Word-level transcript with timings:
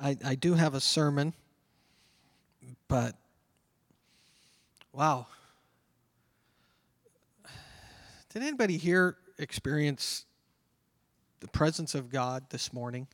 I, 0.00 0.16
I 0.24 0.34
do 0.34 0.54
have 0.54 0.74
a 0.74 0.80
sermon, 0.80 1.34
but 2.88 3.14
wow. 4.92 5.26
Did 8.32 8.42
anybody 8.42 8.76
here 8.76 9.16
experience 9.38 10.24
the 11.40 11.48
presence 11.48 11.94
of 11.94 12.10
God 12.10 12.44
this 12.50 12.72
morning? 12.72 13.06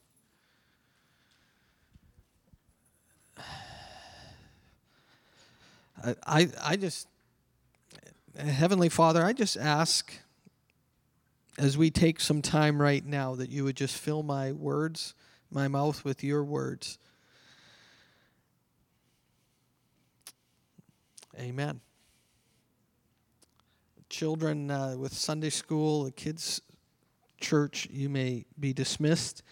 I, 6.03 6.15
I, 6.27 6.49
I 6.63 6.77
just, 6.77 7.09
Heavenly 8.39 8.89
Father, 8.89 9.25
I 9.25 9.33
just 9.35 9.57
ask 9.57 10.13
as 11.59 11.77
we 11.77 11.91
take 11.91 12.21
some 12.21 12.41
time 12.41 12.81
right 12.81 13.05
now 13.05 13.35
that 13.35 13.51
you 13.51 13.65
would 13.65 13.77
just 13.77 13.97
fill 13.97 14.23
my 14.23 14.53
words, 14.53 15.15
my 15.51 15.69
mouth 15.69 16.05
with 16.05 16.23
your 16.23 16.45
words. 16.45 16.99
Amen. 21.39 21.81
Children 24.09 24.71
uh, 24.71 24.97
with 24.97 25.13
Sunday 25.13 25.51
school, 25.51 26.05
the 26.05 26.13
kids' 26.13 26.61
church, 27.41 27.89
you 27.91 28.09
may 28.09 28.45
be 28.59 28.73
dismissed. 28.73 29.43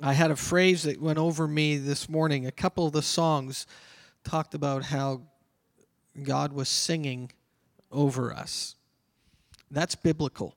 I 0.00 0.12
had 0.12 0.30
a 0.30 0.36
phrase 0.36 0.84
that 0.84 1.00
went 1.00 1.18
over 1.18 1.48
me 1.48 1.76
this 1.76 2.08
morning. 2.08 2.46
A 2.46 2.52
couple 2.52 2.86
of 2.86 2.92
the 2.92 3.02
songs 3.02 3.66
talked 4.22 4.54
about 4.54 4.84
how 4.84 5.22
God 6.22 6.52
was 6.52 6.68
singing 6.68 7.32
over 7.90 8.32
us. 8.32 8.76
That's 9.72 9.96
biblical. 9.96 10.54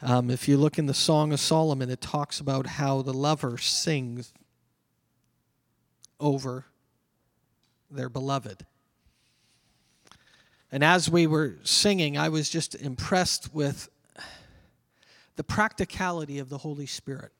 Um, 0.00 0.30
if 0.30 0.46
you 0.46 0.56
look 0.56 0.78
in 0.78 0.86
the 0.86 0.94
Song 0.94 1.32
of 1.32 1.40
Solomon, 1.40 1.90
it 1.90 2.00
talks 2.00 2.38
about 2.38 2.66
how 2.66 3.02
the 3.02 3.12
lover 3.12 3.58
sings 3.58 4.32
over 6.20 6.66
their 7.90 8.08
beloved. 8.08 8.64
And 10.70 10.84
as 10.84 11.10
we 11.10 11.26
were 11.26 11.58
singing, 11.64 12.16
I 12.16 12.28
was 12.28 12.48
just 12.48 12.76
impressed 12.76 13.52
with 13.52 13.88
the 15.36 15.44
practicality 15.44 16.38
of 16.38 16.48
the 16.48 16.58
Holy 16.58 16.86
Spirit. 16.86 17.32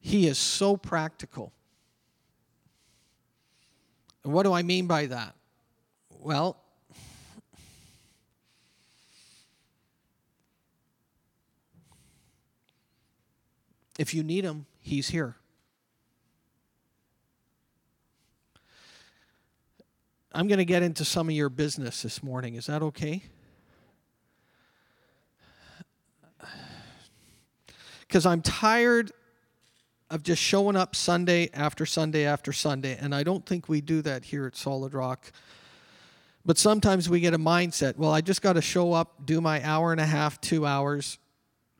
He 0.00 0.26
is 0.26 0.38
so 0.38 0.76
practical. 0.76 1.52
And 4.22 4.32
what 4.32 4.44
do 4.44 4.52
I 4.52 4.62
mean 4.62 4.86
by 4.86 5.06
that? 5.06 5.34
Well, 6.10 6.56
if 13.98 14.14
you 14.14 14.22
need 14.22 14.44
him, 14.44 14.66
he's 14.80 15.08
here. 15.08 15.36
I'm 20.32 20.48
going 20.48 20.58
to 20.58 20.64
get 20.64 20.82
into 20.82 21.04
some 21.04 21.28
of 21.28 21.34
your 21.34 21.48
business 21.48 22.02
this 22.02 22.22
morning. 22.22 22.56
Is 22.56 22.66
that 22.66 22.82
okay? 22.82 23.22
Because 28.06 28.26
I'm 28.26 28.42
tired 28.42 29.12
of 30.10 30.22
just 30.22 30.40
showing 30.40 30.76
up 30.76 30.94
Sunday 30.94 31.50
after 31.52 31.84
Sunday 31.84 32.24
after 32.24 32.52
Sunday. 32.52 32.96
And 33.00 33.14
I 33.14 33.22
don't 33.22 33.44
think 33.44 33.68
we 33.68 33.80
do 33.80 34.02
that 34.02 34.24
here 34.24 34.46
at 34.46 34.56
Solid 34.56 34.94
Rock. 34.94 35.32
But 36.44 36.58
sometimes 36.58 37.10
we 37.10 37.18
get 37.18 37.34
a 37.34 37.38
mindset 37.38 37.96
well, 37.96 38.12
I 38.12 38.20
just 38.20 38.40
got 38.40 38.52
to 38.52 38.62
show 38.62 38.92
up, 38.92 39.26
do 39.26 39.40
my 39.40 39.64
hour 39.64 39.90
and 39.90 40.00
a 40.00 40.06
half, 40.06 40.40
two 40.40 40.64
hours, 40.64 41.18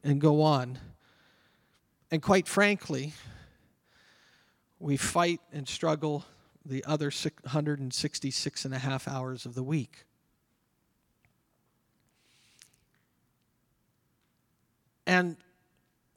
and 0.02 0.20
go 0.20 0.42
on. 0.42 0.78
And 2.10 2.20
quite 2.20 2.48
frankly, 2.48 3.12
we 4.80 4.96
fight 4.96 5.40
and 5.52 5.68
struggle 5.68 6.24
the 6.64 6.84
other 6.84 7.12
166 7.12 8.64
and 8.64 8.74
a 8.74 8.78
half 8.78 9.06
hours 9.06 9.46
of 9.46 9.54
the 9.54 9.62
week. 9.62 10.04
And 15.06 15.36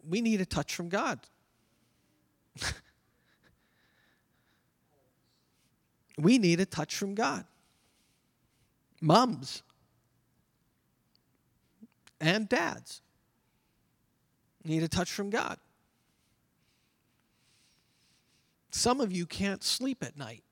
we 0.10 0.22
need 0.22 0.42
a 0.42 0.46
touch 0.46 0.74
from 0.76 0.90
God. 0.90 1.20
we 6.18 6.40
need 6.40 6.60
a 6.60 6.66
touch 6.66 6.96
from 6.96 7.14
God. 7.14 7.46
Mums 9.02 9.64
and 12.20 12.50
dads 12.50 13.02
need 14.66 14.84
a 14.84 14.88
touch 14.88 15.12
from 15.12 15.30
God. 15.30 15.58
Some 18.72 19.00
of 19.00 19.12
you 19.12 19.26
can't 19.26 19.64
sleep 19.64 20.04
at 20.04 20.18
night 20.18 20.44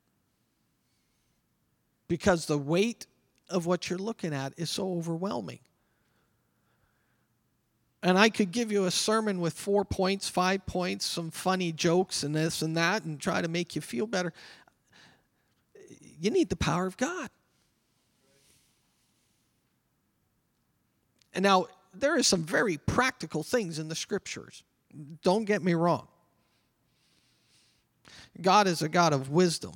because 2.07 2.46
the 2.46 2.57
weight 2.57 3.06
of 3.50 3.66
what 3.66 3.90
you're 3.90 4.00
looking 4.00 4.34
at 4.34 4.53
is 4.57 4.69
so 4.69 4.94
overwhelming. 4.94 5.59
And 8.03 8.18
I 8.18 8.30
could 8.30 8.52
give 8.52 8.72
you 8.72 8.85
a 8.85 8.91
sermon 8.91 9.41
with 9.41 9.53
four 9.53 9.84
points, 9.84 10.30
five 10.30 10.66
points, 10.66 11.06
some 11.06 11.31
funny 11.31 11.72
jokes, 11.72 12.24
and 12.24 12.35
this 12.35 12.62
and 12.62 12.78
that, 12.78 13.03
and 13.03 13.19
try 13.19 13.41
to 13.41 13.47
make 13.47 13.75
you 13.75 13.81
feel 13.81 14.06
better. 14.06 14.34
You 16.19 16.30
need 16.30 16.50
the 16.50 16.56
power 16.56 16.85
of 16.85 16.96
God. 16.97 17.30
And 21.34 21.44
now, 21.44 21.68
there 21.94 22.16
are 22.16 22.24
some 22.24 22.44
very 22.44 22.78
practical 22.78 23.44
things 23.44 23.80
in 23.80 23.88
the 23.88 23.96
scriptures. 23.96 24.64
Don't 25.24 25.46
get 25.46 25.64
me 25.64 25.74
wrong. 25.74 26.08
God 28.41 28.68
is 28.68 28.81
a 28.81 28.90
God 28.90 29.14
of 29.14 29.29
wisdom. 29.29 29.74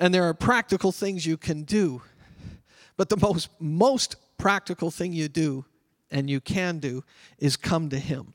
And 0.00 0.12
there 0.12 0.24
are 0.24 0.34
practical 0.34 0.90
things 0.90 1.24
you 1.24 1.36
can 1.36 1.62
do 1.62 2.02
but 2.96 3.08
the 3.08 3.16
most, 3.16 3.48
most 3.58 4.16
practical 4.38 4.90
thing 4.90 5.12
you 5.12 5.28
do 5.28 5.64
and 6.10 6.30
you 6.30 6.40
can 6.40 6.78
do 6.78 7.04
is 7.38 7.56
come 7.56 7.88
to 7.90 7.98
Him. 7.98 8.34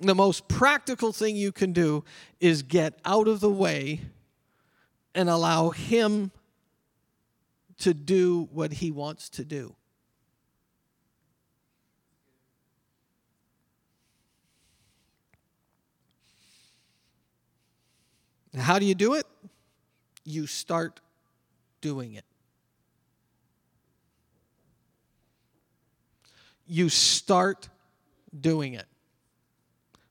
The 0.00 0.14
most 0.14 0.48
practical 0.48 1.12
thing 1.12 1.36
you 1.36 1.52
can 1.52 1.72
do 1.72 2.04
is 2.40 2.62
get 2.62 2.98
out 3.04 3.28
of 3.28 3.40
the 3.40 3.50
way 3.50 4.00
and 5.14 5.28
allow 5.28 5.70
Him 5.70 6.30
to 7.78 7.94
do 7.94 8.48
what 8.52 8.72
He 8.74 8.90
wants 8.90 9.28
to 9.30 9.44
do. 9.44 9.74
How 18.56 18.78
do 18.78 18.84
you 18.84 18.94
do 18.94 19.14
it? 19.14 19.26
You 20.24 20.46
start 20.46 21.00
doing 21.82 22.14
it. 22.14 22.24
You 26.66 26.88
start 26.88 27.68
doing 28.38 28.72
it. 28.72 28.86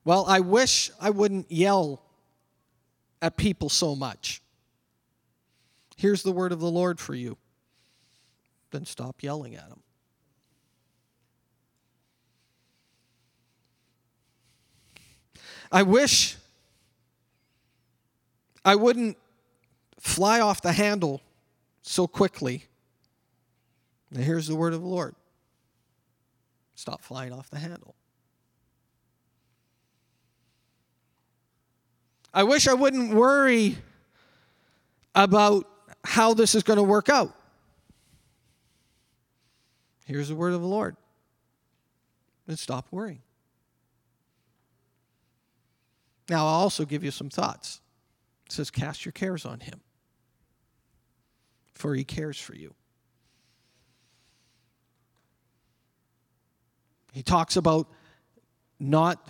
Well, 0.04 0.24
I 0.28 0.38
wish 0.38 0.92
I 1.00 1.10
wouldn't 1.10 1.50
yell 1.50 2.02
at 3.20 3.36
people 3.36 3.68
so 3.68 3.96
much. 3.96 4.40
Here's 5.96 6.22
the 6.22 6.32
word 6.32 6.52
of 6.52 6.60
the 6.60 6.70
Lord 6.70 7.00
for 7.00 7.14
you. 7.14 7.36
Then 8.70 8.84
stop 8.84 9.22
yelling 9.22 9.56
at 9.56 9.68
them. 9.68 9.80
I 15.70 15.82
wish 15.82 16.36
I 18.64 18.76
wouldn't 18.76 19.16
fly 19.98 20.40
off 20.40 20.60
the 20.60 20.72
handle 20.72 21.22
so 21.82 22.06
quickly. 22.06 22.64
Now, 24.10 24.20
here's 24.20 24.46
the 24.46 24.56
word 24.56 24.72
of 24.72 24.80
the 24.80 24.88
Lord 24.88 25.14
stop 26.74 27.02
flying 27.02 27.32
off 27.32 27.50
the 27.50 27.58
handle. 27.58 27.94
I 32.34 32.44
wish 32.44 32.66
I 32.66 32.72
wouldn't 32.72 33.12
worry 33.12 33.76
about 35.14 35.68
how 36.02 36.32
this 36.32 36.54
is 36.54 36.62
going 36.62 36.78
to 36.78 36.82
work 36.82 37.10
out. 37.10 37.36
Here's 40.06 40.28
the 40.28 40.34
word 40.34 40.54
of 40.54 40.62
the 40.62 40.66
Lord. 40.66 40.96
And 42.48 42.58
stop 42.58 42.86
worrying. 42.90 43.20
Now, 46.28 46.46
I'll 46.46 46.54
also 46.54 46.84
give 46.84 47.04
you 47.04 47.10
some 47.10 47.28
thoughts. 47.28 47.80
It 48.46 48.52
says, 48.52 48.70
Cast 48.70 49.04
your 49.04 49.12
cares 49.12 49.44
on 49.44 49.60
him 49.60 49.81
for 51.74 51.94
he 51.94 52.04
cares 52.04 52.38
for 52.38 52.54
you. 52.54 52.74
He 57.12 57.22
talks 57.22 57.56
about 57.56 57.88
not 58.80 59.28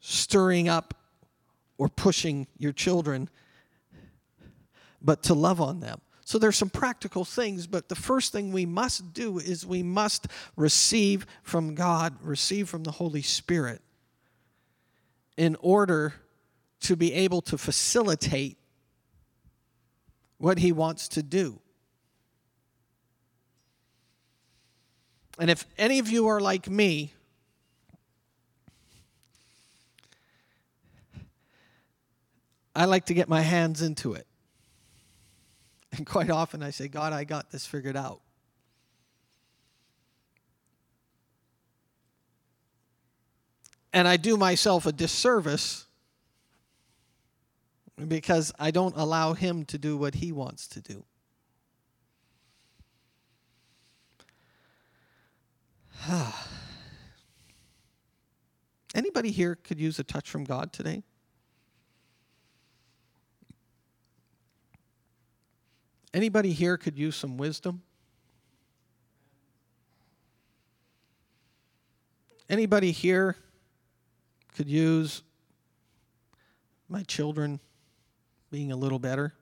stirring 0.00 0.68
up 0.68 0.94
or 1.78 1.88
pushing 1.88 2.46
your 2.56 2.72
children, 2.72 3.28
but 5.02 5.22
to 5.24 5.34
love 5.34 5.60
on 5.60 5.80
them. 5.80 6.00
So 6.24 6.38
there's 6.38 6.56
some 6.56 6.70
practical 6.70 7.24
things, 7.24 7.66
but 7.66 7.88
the 7.88 7.94
first 7.94 8.32
thing 8.32 8.50
we 8.50 8.64
must 8.64 9.12
do 9.12 9.38
is 9.38 9.66
we 9.66 9.82
must 9.82 10.26
receive 10.56 11.26
from 11.42 11.74
God, 11.74 12.16
receive 12.22 12.68
from 12.68 12.84
the 12.84 12.92
Holy 12.92 13.20
Spirit 13.20 13.82
in 15.36 15.56
order 15.60 16.14
to 16.80 16.96
be 16.96 17.12
able 17.12 17.42
to 17.42 17.58
facilitate 17.58 18.56
what 20.44 20.58
he 20.58 20.72
wants 20.72 21.08
to 21.08 21.22
do. 21.22 21.58
And 25.38 25.50
if 25.50 25.64
any 25.78 25.98
of 26.00 26.10
you 26.10 26.26
are 26.26 26.38
like 26.38 26.68
me, 26.68 27.14
I 32.76 32.84
like 32.84 33.06
to 33.06 33.14
get 33.14 33.26
my 33.26 33.40
hands 33.40 33.80
into 33.80 34.12
it. 34.12 34.26
And 35.92 36.04
quite 36.04 36.28
often 36.28 36.62
I 36.62 36.68
say, 36.68 36.88
God, 36.88 37.14
I 37.14 37.24
got 37.24 37.50
this 37.50 37.64
figured 37.64 37.96
out. 37.96 38.20
And 43.94 44.06
I 44.06 44.18
do 44.18 44.36
myself 44.36 44.84
a 44.84 44.92
disservice 44.92 45.86
because 48.08 48.52
I 48.58 48.70
don't 48.70 48.96
allow 48.96 49.34
Him 49.34 49.64
to 49.66 49.78
do 49.78 49.96
what 49.96 50.14
He 50.14 50.32
wants 50.32 50.66
to 50.68 50.80
do. 50.80 51.04
Anybody 58.94 59.30
here 59.30 59.54
could 59.56 59.78
use 59.80 59.98
a 59.98 60.04
touch 60.04 60.28
from 60.28 60.44
God 60.44 60.72
today? 60.72 61.02
Anybody 66.12 66.52
here 66.52 66.76
could 66.76 66.96
use 66.96 67.16
some 67.16 67.36
wisdom? 67.36 67.82
Anybody 72.48 72.92
here 72.92 73.36
could 74.54 74.68
use 74.68 75.22
my 76.88 77.02
children 77.02 77.58
being 78.54 78.70
a 78.70 78.76
little 78.76 79.00
better? 79.00 79.34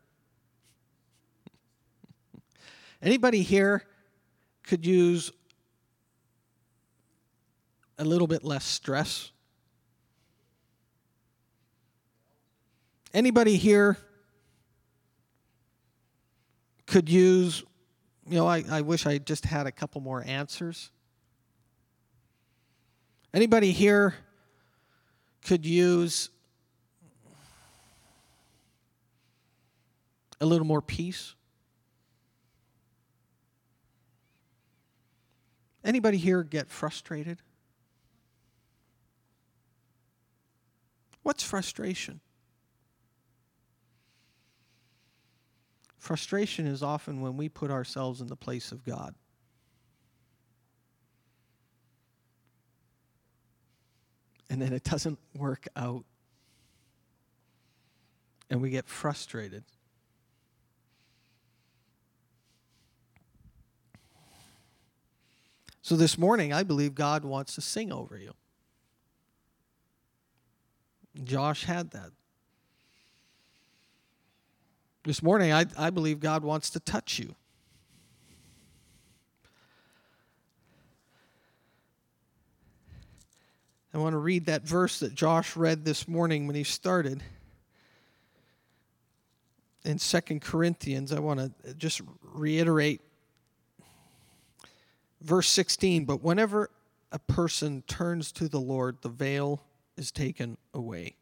Anybody 3.03 3.43
here 3.43 3.85
could 4.63 4.87
use 4.87 5.31
a 7.99 8.05
little 8.07 8.27
bit 8.27 8.43
less 8.43 8.65
stress? 8.65 9.31
Anybody 13.13 13.59
here 13.59 13.99
could 16.87 17.11
use, 17.11 17.63
you 18.27 18.37
know, 18.37 18.47
I, 18.47 18.65
I 18.71 18.81
wish 18.81 19.05
I 19.05 19.19
just 19.19 19.45
had 19.45 19.67
a 19.67 19.73
couple 19.73 20.01
more 20.01 20.25
answers. 20.27 20.91
Anybody 23.35 23.73
here 23.73 24.15
could 25.45 25.67
use 25.67 26.31
a 30.43 30.47
little 30.47 30.67
more 30.67 30.83
peace? 30.83 31.35
Anybody 35.85 36.19
here 36.19 36.43
get 36.43 36.69
frustrated? 36.69 37.41
What's 41.23 41.45
frustration? 41.45 42.21
Frustration 45.99 46.67
is 46.67 46.83
often 46.83 47.21
when 47.21 47.37
we 47.37 47.49
put 47.49 47.71
ourselves 47.71 48.21
in 48.21 48.27
the 48.27 48.35
place 48.35 48.73
of 48.73 48.85
God. 48.85 49.15
And 54.51 54.61
then 54.61 54.73
it 54.73 54.83
doesn't 54.83 55.21
work 55.37 55.69
out. 55.77 56.05
And 58.51 58.61
we 58.61 58.71
get 58.71 58.89
frustrated. 58.89 59.63
So 65.83 65.97
this 65.97 66.17
morning, 66.17 66.53
I 66.53 66.63
believe 66.63 66.95
God 66.95 67.25
wants 67.25 67.57
to 67.57 67.61
sing 67.61 67.93
over 67.93 68.17
you. 68.17 68.33
Josh 71.25 71.65
had 71.65 71.91
that. 71.91 72.11
This 75.05 75.23
morning, 75.23 75.53
I, 75.53 75.67
I 75.77 75.91
believe 75.91 76.21
God 76.21 76.45
wants 76.45 76.71
to 76.71 76.81
touch 76.81 77.19
you. 77.19 77.35
I 83.93 83.99
want 83.99 84.15
to 84.15 84.19
read 84.19 84.47
that 84.47 84.63
verse 84.63 85.01
that 85.01 85.15
Josh 85.15 85.57
read 85.57 85.85
this 85.85 86.07
morning 86.07 86.47
when 86.47 86.55
he 86.55 86.63
started. 86.65 87.23
In 89.85 89.99
Second 89.99 90.43
Corinthians, 90.43 91.13
I 91.13 91.19
want 91.19 91.41
to 91.41 91.75
just 91.75 92.01
reiterate 92.23 93.01
verse 95.23 95.49
16. 95.49 96.05
But 96.05 96.23
whenever 96.23 96.71
a 97.11 97.19
person 97.19 97.83
turns 97.87 98.33
to 98.33 98.49
the 98.49 98.61
Lord, 98.61 98.99
the 99.03 99.09
veil 99.09 99.63
is 99.97 100.11
taken 100.11 100.57
away. 100.75 101.17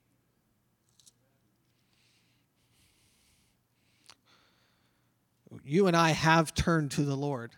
you 5.64 5.86
and 5.86 5.96
I 5.96 6.10
have 6.10 6.54
turned 6.54 6.90
to 6.92 7.02
the 7.02 7.16
Lord. 7.16 7.52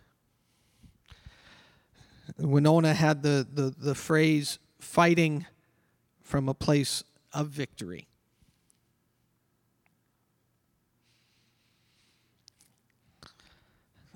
Winona 2.39 2.95
had 2.95 3.23
the, 3.23 3.47
the, 3.53 3.75
the 3.77 3.95
phrase 3.95 4.59
fighting 4.79 5.47
from 6.21 6.49
a 6.49 6.55
place 6.55 7.05
of 7.33 7.49
victory. 7.49 8.09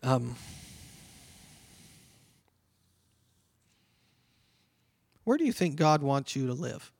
Um, 0.02 0.36
where 5.26 5.36
do 5.36 5.44
you 5.44 5.50
think 5.50 5.74
God 5.74 6.02
wants 6.04 6.36
you 6.36 6.46
to 6.46 6.52
live? 6.52 6.92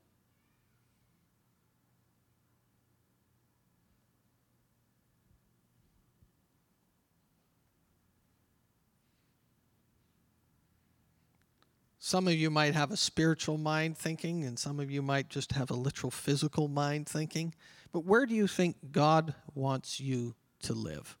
Some 11.99 12.27
of 12.27 12.33
you 12.33 12.49
might 12.49 12.73
have 12.73 12.91
a 12.91 12.97
spiritual 12.97 13.57
mind 13.57 13.97
thinking, 13.97 14.43
and 14.43 14.59
some 14.59 14.81
of 14.81 14.91
you 14.91 15.01
might 15.01 15.29
just 15.29 15.53
have 15.53 15.71
a 15.71 15.73
literal 15.73 16.11
physical 16.11 16.67
mind 16.67 17.07
thinking. 17.07 17.55
But 17.93 18.03
where 18.03 18.25
do 18.25 18.35
you 18.35 18.47
think 18.47 18.91
God 18.91 19.35
wants 19.55 20.01
you 20.01 20.35
to 20.63 20.73
live? 20.73 21.17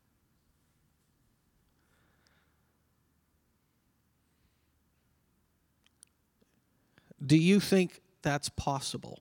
Do 7.27 7.37
you 7.37 7.59
think 7.59 8.01
that's 8.21 8.49
possible? 8.49 9.19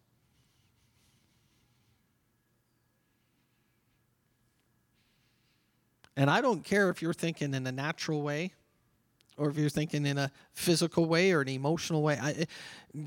And 6.16 6.30
I 6.30 6.40
don't 6.40 6.64
care 6.64 6.88
if 6.88 7.02
you're 7.02 7.12
thinking 7.12 7.52
in 7.52 7.66
a 7.66 7.72
natural 7.72 8.22
way 8.22 8.52
or 9.36 9.50
if 9.50 9.58
you're 9.58 9.68
thinking 9.68 10.06
in 10.06 10.16
a 10.16 10.30
physical 10.54 11.04
way 11.04 11.32
or 11.32 11.42
an 11.42 11.48
emotional 11.48 12.02
way. 12.02 12.18
I, 12.20 12.46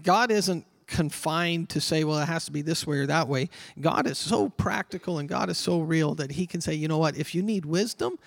God 0.03 0.29
isn't 0.29 0.65
confined 0.86 1.70
to 1.70 1.82
say, 1.82 2.03
well, 2.03 2.20
it 2.20 2.27
has 2.27 2.46
to 2.46 2.51
be 2.51 2.62
this 2.62 2.86
way 2.86 2.98
or 2.98 3.08
that 3.08 3.27
way. 3.27 3.50
God 3.79 4.06
is 4.06 4.18
so 4.18 4.50
practical 4.50 5.18
and 5.18 5.27
God 5.27 5.50
is 5.50 5.58
so 5.58 5.79
real 5.79 6.13
that 6.15 6.32
He 6.32 6.46
can 6.46 6.62
say, 6.62 6.74
you 6.74 6.88
know 6.88 6.98
what, 6.98 7.18
if 7.18 7.34
you 7.34 7.41
need 7.41 7.65
wisdom, 7.65 8.20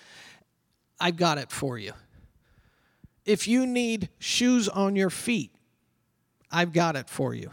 I've 1.01 1.17
got 1.17 1.39
it 1.39 1.51
for 1.51 1.79
you. 1.79 1.93
If 3.25 3.47
you 3.47 3.67
need 3.67 4.09
shoes 4.19 4.69
on 4.69 4.97
your 4.97 5.11
feet, 5.11 5.53
I've 6.53 6.73
got 6.73 6.97
it 6.97 7.09
for 7.09 7.35
you. 7.35 7.51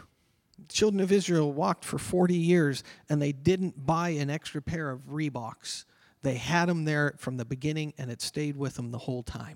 The 0.57 0.73
children 0.73 0.99
of 0.99 1.11
Israel 1.11 1.53
walked 1.53 1.85
for 1.85 1.97
40 1.97 2.35
years 2.35 2.83
and 3.07 3.21
they 3.21 3.31
didn't 3.31 3.85
buy 3.85 4.09
an 4.09 4.29
extra 4.29 4.61
pair 4.61 4.91
of 4.91 4.99
Reeboks. 5.09 5.85
They 6.21 6.35
had 6.35 6.67
them 6.67 6.83
there 6.83 7.13
from 7.17 7.37
the 7.37 7.45
beginning 7.45 7.93
and 7.97 8.11
it 8.11 8.21
stayed 8.21 8.57
with 8.57 8.75
them 8.75 8.91
the 8.91 8.97
whole 8.97 9.23
time. 9.23 9.55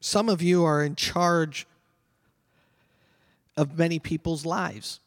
Some 0.00 0.28
of 0.28 0.42
you 0.42 0.64
are 0.64 0.82
in 0.82 0.96
charge 0.96 1.66
of 3.56 3.78
many 3.78 3.98
people's 3.98 4.44
lives. 4.44 5.00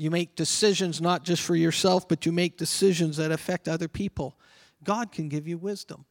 You 0.00 0.10
make 0.10 0.34
decisions 0.34 0.98
not 1.02 1.24
just 1.24 1.42
for 1.42 1.54
yourself, 1.54 2.08
but 2.08 2.24
you 2.24 2.32
make 2.32 2.56
decisions 2.56 3.18
that 3.18 3.30
affect 3.30 3.68
other 3.68 3.86
people. 3.86 4.34
God 4.82 5.12
can 5.12 5.28
give 5.28 5.46
you 5.46 5.58
wisdom. 5.58 6.06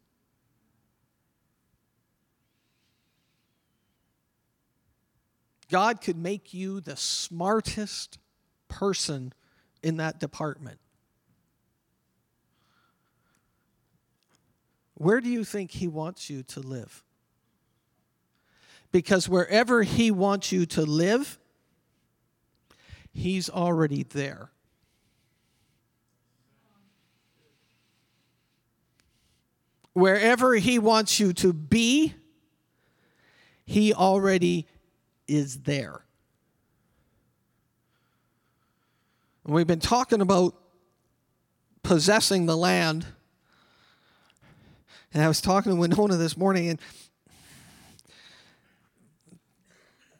God 5.72 6.01
could 6.01 6.17
make 6.17 6.53
you 6.53 6.81
the 6.81 6.96
smartest 6.96 8.19
person 8.67 9.34
in 9.81 9.98
that 9.98 10.19
department. 10.19 10.77
Where 14.93 15.19
do 15.19 15.29
you 15.29 15.43
think 15.43 15.72
He 15.72 15.88
wants 15.88 16.29
you 16.29 16.43
to 16.43 16.60
live? 16.60 17.03
Because 18.91 19.27
wherever 19.27 19.81
He 19.81 20.12
wants 20.12 20.51
you 20.51 20.67
to 20.67 20.84
live, 20.84 21.39
He's 23.20 23.50
already 23.50 24.04
there. 24.04 24.50
Wherever 29.92 30.56
He 30.56 30.80
wants 30.80 31.20
you 31.20 31.34
to 31.34 31.52
be, 31.52 32.14
He 33.66 33.94
already 33.94 34.68
is 35.28 35.64
there. 35.64 36.06
And 39.44 39.54
we've 39.54 39.68
been 39.68 39.82
talking 39.82 40.22
about 40.22 40.56
possessing 41.84 42.46
the 42.46 42.56
land. 42.56 43.06
And 45.14 45.22
I 45.22 45.28
was 45.28 45.42
talking 45.42 45.74
to 45.74 45.76
Winona 45.78 46.16
this 46.16 46.38
morning, 46.38 46.70
and 46.70 46.80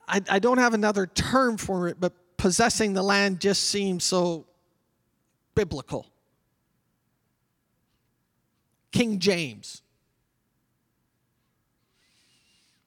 I, 0.06 0.22
I 0.29 0.39
don't 0.39 0.58
have 0.58 0.74
another 0.74 1.08
term 1.08 1.56
for 1.56 1.88
it, 1.88 1.98
but 1.98 2.13
possessing 2.39 2.93
the 2.93 3.03
land 3.03 3.39
just 3.39 3.65
seems 3.65 4.03
so 4.03 4.48
biblical. 5.53 6.08
King 8.91 9.19
James. 9.19 9.84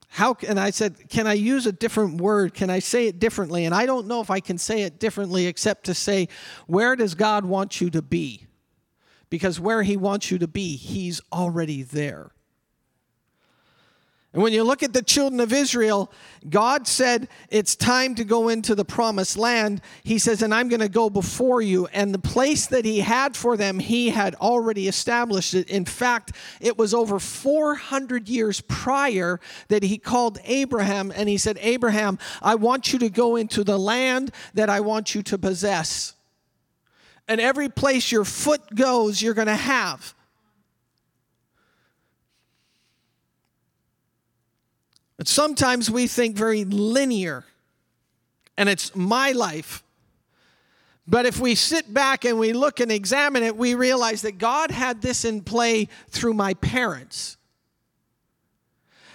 How 0.08 0.36
and 0.46 0.58
I 0.58 0.70
said, 0.70 1.08
can 1.08 1.26
I 1.26 1.34
use 1.34 1.66
a 1.66 1.72
different 1.72 2.20
word? 2.20 2.54
Can 2.54 2.70
I 2.70 2.80
say 2.80 3.06
it 3.06 3.18
differently? 3.18 3.64
And 3.64 3.74
I 3.74 3.86
don't 3.86 4.06
know 4.06 4.20
if 4.20 4.30
I 4.30 4.40
can 4.40 4.58
say 4.58 4.82
it 4.82 4.98
differently 4.98 5.46
except 5.46 5.84
to 5.84 5.94
say, 5.94 6.28
where 6.66 6.96
does 6.96 7.14
God 7.14 7.44
want 7.44 7.80
you 7.80 7.88
to 7.90 8.02
be? 8.02 8.46
Because 9.30 9.60
where 9.60 9.82
he 9.82 9.96
wants 9.96 10.30
you 10.30 10.38
to 10.38 10.48
be, 10.48 10.76
he's 10.76 11.20
already 11.32 11.82
there. 11.82 12.32
And 14.32 14.42
when 14.42 14.54
you 14.54 14.64
look 14.64 14.82
at 14.82 14.94
the 14.94 15.02
children 15.02 15.40
of 15.40 15.52
Israel, 15.52 16.10
God 16.48 16.88
said, 16.88 17.28
It's 17.50 17.76
time 17.76 18.14
to 18.14 18.24
go 18.24 18.48
into 18.48 18.74
the 18.74 18.84
promised 18.84 19.36
land. 19.36 19.82
He 20.04 20.18
says, 20.18 20.40
And 20.40 20.54
I'm 20.54 20.70
going 20.70 20.80
to 20.80 20.88
go 20.88 21.10
before 21.10 21.60
you. 21.60 21.86
And 21.88 22.14
the 22.14 22.18
place 22.18 22.66
that 22.68 22.86
He 22.86 23.00
had 23.00 23.36
for 23.36 23.58
them, 23.58 23.78
He 23.78 24.08
had 24.08 24.34
already 24.36 24.88
established 24.88 25.52
it. 25.52 25.68
In 25.68 25.84
fact, 25.84 26.32
it 26.62 26.78
was 26.78 26.94
over 26.94 27.18
400 27.18 28.26
years 28.26 28.62
prior 28.62 29.38
that 29.68 29.82
He 29.82 29.98
called 29.98 30.38
Abraham 30.44 31.12
and 31.14 31.28
He 31.28 31.36
said, 31.36 31.58
Abraham, 31.60 32.18
I 32.40 32.54
want 32.54 32.94
you 32.94 32.98
to 33.00 33.10
go 33.10 33.36
into 33.36 33.62
the 33.62 33.78
land 33.78 34.32
that 34.54 34.70
I 34.70 34.80
want 34.80 35.14
you 35.14 35.22
to 35.24 35.36
possess. 35.36 36.14
And 37.28 37.38
every 37.38 37.68
place 37.68 38.10
your 38.10 38.24
foot 38.24 38.74
goes, 38.74 39.20
you're 39.20 39.34
going 39.34 39.46
to 39.46 39.54
have. 39.54 40.14
But 45.22 45.28
sometimes 45.28 45.88
we 45.88 46.08
think 46.08 46.34
very 46.34 46.64
linear, 46.64 47.44
and 48.56 48.68
it's 48.68 48.92
my 48.96 49.30
life. 49.30 49.84
But 51.06 51.26
if 51.26 51.38
we 51.38 51.54
sit 51.54 51.94
back 51.94 52.24
and 52.24 52.40
we 52.40 52.52
look 52.52 52.80
and 52.80 52.90
examine 52.90 53.44
it, 53.44 53.56
we 53.56 53.76
realize 53.76 54.22
that 54.22 54.38
God 54.38 54.72
had 54.72 55.00
this 55.00 55.24
in 55.24 55.42
play 55.42 55.86
through 56.08 56.34
my 56.34 56.54
parents. 56.54 57.36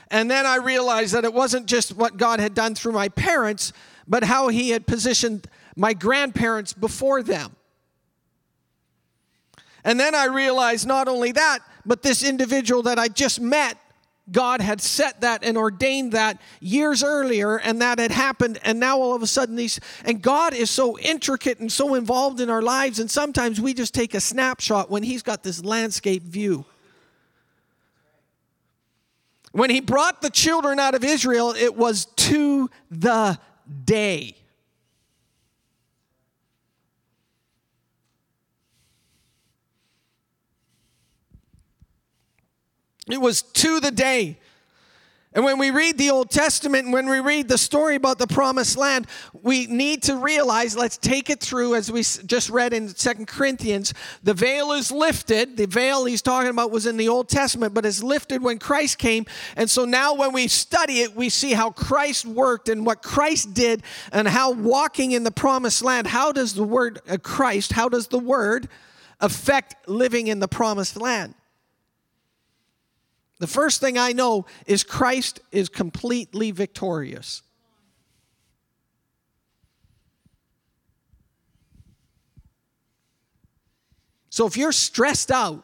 And 0.10 0.32
then 0.32 0.46
I 0.46 0.56
realized 0.56 1.14
that 1.14 1.26
it 1.26 1.34
wasn't 1.34 1.66
just 1.66 1.98
what 1.98 2.16
God 2.16 2.40
had 2.40 2.54
done 2.54 2.74
through 2.74 2.94
my 2.94 3.10
parents, 3.10 3.74
but 4.08 4.24
how 4.24 4.48
He 4.48 4.70
had 4.70 4.88
positioned 4.88 5.46
my 5.76 5.92
grandparents 5.92 6.72
before 6.72 7.22
them. 7.22 7.54
And 9.84 10.00
then 10.00 10.16
I 10.16 10.28
realized 10.28 10.88
not 10.88 11.10
only 11.10 11.34
that, 11.34 11.60
but 11.86 12.02
this 12.02 12.24
individual 12.24 12.84
that 12.84 12.98
I 12.98 13.10
just 13.10 13.42
met 13.42 13.78
God 14.32 14.60
had 14.62 14.82
set 14.82 15.22
that 15.22 15.44
and 15.44 15.58
ordained 15.58 16.12
that 16.12 16.42
years 16.60 17.04
earlier, 17.04 17.58
and 17.58 17.82
that 17.82 18.00
had 18.00 18.12
happened, 18.12 18.60
and 18.64 18.80
now 18.80 19.00
all 19.00 19.16
of 19.16 19.22
a 19.22 19.28
sudden 19.28 19.56
these, 19.56 19.80
and 20.04 20.22
God 20.22 20.54
is 20.54 20.70
so 20.70 21.00
intricate 21.00 21.60
and 21.60 21.72
so 21.72 21.96
involved 21.96 22.42
in 22.42 22.50
our 22.50 22.62
lives, 22.62 23.00
and 23.00 23.10
sometimes 23.10 23.62
we 23.62 23.74
just 23.74 23.94
take 23.94 24.14
a 24.14 24.20
snapshot 24.20 24.90
when 24.90 25.04
He's 25.04 25.24
got 25.24 25.44
this 25.44 25.64
landscape 25.64 26.24
view. 26.24 26.66
When 29.54 29.70
He 29.70 29.80
brought 29.80 30.22
the 30.22 30.30
children 30.30 30.80
out 30.80 30.94
of 30.94 31.04
Israel, 31.04 31.52
it 31.58 31.76
was 31.76 32.06
to 32.06 32.70
the 32.92 33.40
day. 33.86 34.36
It 43.10 43.22
was 43.22 43.42
to 43.42 43.80
the 43.80 43.92
day. 43.92 44.38
And 45.38 45.46
when 45.46 45.60
we 45.60 45.70
read 45.70 46.00
the 46.00 46.10
Old 46.10 46.32
Testament 46.32 46.90
when 46.90 47.08
we 47.08 47.20
read 47.20 47.48
the 47.48 47.60
story 47.60 47.96
about 47.96 48.18
the 48.18 48.26
promised 48.26 48.76
land, 48.76 49.06
we 49.44 49.68
need 49.68 50.02
to 50.04 50.16
realize, 50.16 50.76
let's 50.76 50.98
take 50.98 51.30
it 51.30 51.40
through 51.42 51.76
as 51.76 51.92
we 51.92 52.02
just 52.02 52.50
read 52.50 52.74
in 52.74 52.88
Second 52.88 53.28
Corinthians. 53.28 53.94
The 54.24 54.34
veil 54.34 54.72
is 54.72 54.92
lifted. 54.92 55.56
The 55.56 55.68
veil 55.68 56.06
he's 56.06 56.24
talking 56.24 56.50
about 56.50 56.72
was 56.72 56.88
in 56.88 56.98
the 56.98 57.10
Old 57.10 57.30
Testament, 57.30 57.76
but 57.76 57.86
is 57.86 58.04
lifted 58.04 58.42
when 58.42 58.58
Christ 58.58 58.98
came. 58.98 59.28
And 59.56 59.70
so 59.70 59.86
now 59.86 60.16
when 60.16 60.34
we 60.34 60.48
study 60.48 61.02
it, 61.02 61.16
we 61.16 61.30
see 61.30 61.54
how 61.54 61.70
Christ 61.70 62.26
worked 62.26 62.68
and 62.68 62.84
what 62.84 63.04
Christ 63.04 63.54
did 63.54 63.84
and 64.12 64.28
how 64.28 64.54
walking 64.54 65.12
in 65.12 65.24
the 65.24 65.30
promised 65.30 65.84
land, 65.84 66.08
how 66.08 66.32
does 66.32 66.56
the 66.56 66.64
word 66.64 67.00
uh, 67.08 67.18
Christ, 67.22 67.74
how 67.74 67.90
does 67.90 68.08
the 68.08 68.18
word 68.18 68.70
affect 69.20 69.88
living 69.88 70.26
in 70.26 70.40
the 70.40 70.48
promised 70.48 71.00
land? 71.00 71.36
The 73.40 73.48
first 73.48 73.82
thing 73.82 73.98
I 73.98 74.14
know 74.14 74.46
is 74.66 74.84
Christ 74.84 75.40
is 75.52 75.70
completely 75.70 76.52
victorious. 76.52 77.44
So 84.30 84.46
if 84.46 84.58
you're 84.58 84.72
stressed 84.72 85.32
out, 85.32 85.64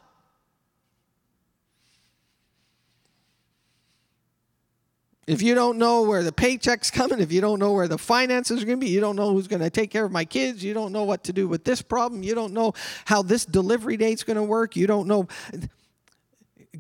if 5.25 5.41
you 5.41 5.55
don't 5.55 5.77
know 5.77 6.03
where 6.03 6.23
the 6.23 6.31
paycheck's 6.31 6.91
coming, 6.91 7.19
if 7.19 7.31
you 7.31 7.39
don't 7.39 7.59
know 7.59 7.73
where 7.73 7.87
the 7.87 7.97
finances 7.97 8.61
are 8.61 8.65
going 8.65 8.79
to 8.79 8.85
be, 8.85 8.91
you 8.91 8.99
don't 8.99 9.15
know 9.15 9.31
who's 9.31 9.47
going 9.47 9.61
to 9.61 9.69
take 9.69 9.89
care 9.89 10.05
of 10.05 10.11
my 10.11 10.25
kids, 10.25 10.63
you 10.63 10.73
don't 10.73 10.91
know 10.91 11.03
what 11.03 11.23
to 11.25 11.33
do 11.33 11.47
with 11.47 11.63
this 11.63 11.81
problem, 11.81 12.23
you 12.23 12.35
don't 12.35 12.53
know 12.53 12.73
how 13.05 13.21
this 13.21 13.45
delivery 13.45 13.95
date's 13.95 14.23
going 14.23 14.37
to 14.37 14.43
work, 14.43 14.75
you 14.75 14.87
don't 14.87 15.07
know. 15.07 15.27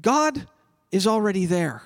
God 0.01 0.47
is 0.93 1.07
already 1.07 1.47
there. 1.47 1.81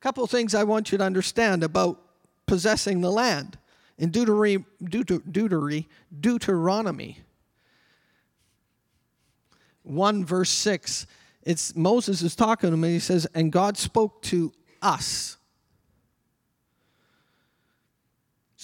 Couple 0.00 0.26
things 0.26 0.54
I 0.54 0.64
want 0.64 0.90
you 0.90 0.96
to 0.96 1.04
understand 1.04 1.62
about 1.62 2.00
possessing 2.46 3.02
the 3.02 3.10
land. 3.10 3.58
In 3.98 4.10
Deuteronomy, 4.10 4.64
Deuteronomy 6.20 7.18
1 9.82 10.24
verse 10.24 10.50
6, 10.50 11.06
it's 11.42 11.76
Moses 11.76 12.22
is 12.22 12.34
talking 12.34 12.70
to 12.70 12.74
him 12.74 12.84
and 12.84 12.92
he 12.94 12.98
says, 13.00 13.26
And 13.34 13.52
God 13.52 13.76
spoke 13.76 14.22
to 14.22 14.50
us 14.80 15.36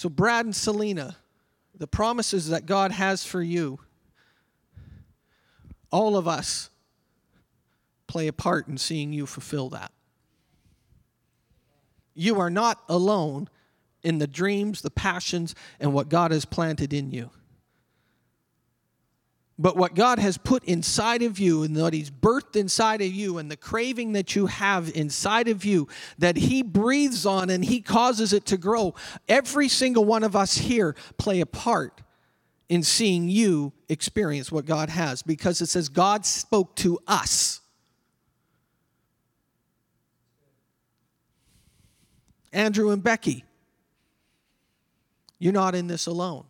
So, 0.01 0.09
Brad 0.09 0.45
and 0.45 0.55
Selena, 0.55 1.15
the 1.77 1.85
promises 1.85 2.49
that 2.49 2.65
God 2.65 2.91
has 2.91 3.23
for 3.23 3.39
you, 3.39 3.77
all 5.91 6.17
of 6.17 6.27
us 6.27 6.71
play 8.07 8.25
a 8.25 8.33
part 8.33 8.67
in 8.67 8.79
seeing 8.79 9.13
you 9.13 9.27
fulfill 9.27 9.69
that. 9.69 9.91
You 12.15 12.39
are 12.39 12.49
not 12.49 12.81
alone 12.89 13.47
in 14.01 14.17
the 14.17 14.25
dreams, 14.25 14.81
the 14.81 14.89
passions, 14.89 15.53
and 15.79 15.93
what 15.93 16.09
God 16.09 16.31
has 16.31 16.45
planted 16.45 16.93
in 16.93 17.11
you. 17.11 17.29
But 19.61 19.77
what 19.77 19.93
God 19.93 20.17
has 20.17 20.39
put 20.39 20.63
inside 20.63 21.21
of 21.21 21.37
you 21.37 21.61
and 21.61 21.77
what 21.77 21.93
He's 21.93 22.09
birthed 22.09 22.55
inside 22.55 22.99
of 22.99 23.13
you 23.13 23.37
and 23.37 23.51
the 23.51 23.55
craving 23.55 24.13
that 24.13 24.35
you 24.35 24.47
have 24.47 24.91
inside 24.95 25.47
of 25.47 25.63
you 25.63 25.87
that 26.17 26.35
He 26.35 26.63
breathes 26.63 27.27
on 27.27 27.51
and 27.51 27.63
He 27.63 27.79
causes 27.79 28.33
it 28.33 28.45
to 28.45 28.57
grow, 28.57 28.95
every 29.29 29.67
single 29.67 30.03
one 30.03 30.23
of 30.23 30.35
us 30.35 30.57
here 30.57 30.95
play 31.19 31.41
a 31.41 31.45
part 31.45 32.01
in 32.69 32.81
seeing 32.81 33.29
you 33.29 33.71
experience 33.87 34.51
what 34.51 34.65
God 34.65 34.89
has 34.89 35.21
because 35.21 35.61
it 35.61 35.67
says 35.67 35.89
God 35.89 36.25
spoke 36.25 36.75
to 36.77 36.97
us. 37.07 37.61
Andrew 42.51 42.89
and 42.89 43.03
Becky, 43.03 43.45
you're 45.37 45.53
not 45.53 45.75
in 45.75 45.85
this 45.85 46.07
alone. 46.07 46.45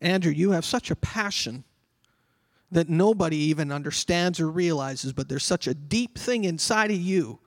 Andrew, 0.00 0.32
you 0.32 0.52
have 0.52 0.64
such 0.64 0.90
a 0.90 0.96
passion 0.96 1.64
that 2.70 2.88
nobody 2.88 3.36
even 3.36 3.72
understands 3.72 4.40
or 4.40 4.50
realizes, 4.50 5.12
but 5.12 5.28
there's 5.28 5.44
such 5.44 5.66
a 5.66 5.74
deep 5.74 6.18
thing 6.18 6.44
inside 6.44 6.90
of 6.90 6.98
you 6.98 7.38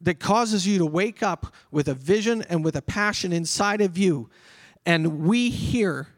that 0.00 0.18
causes 0.18 0.66
you 0.66 0.78
to 0.78 0.86
wake 0.86 1.22
up 1.22 1.54
with 1.70 1.88
a 1.88 1.94
vision 1.94 2.42
and 2.48 2.64
with 2.64 2.74
a 2.74 2.82
passion 2.82 3.32
inside 3.32 3.80
of 3.80 3.96
you. 3.96 4.28
And 4.84 5.20
we 5.20 5.48
here 5.48 6.08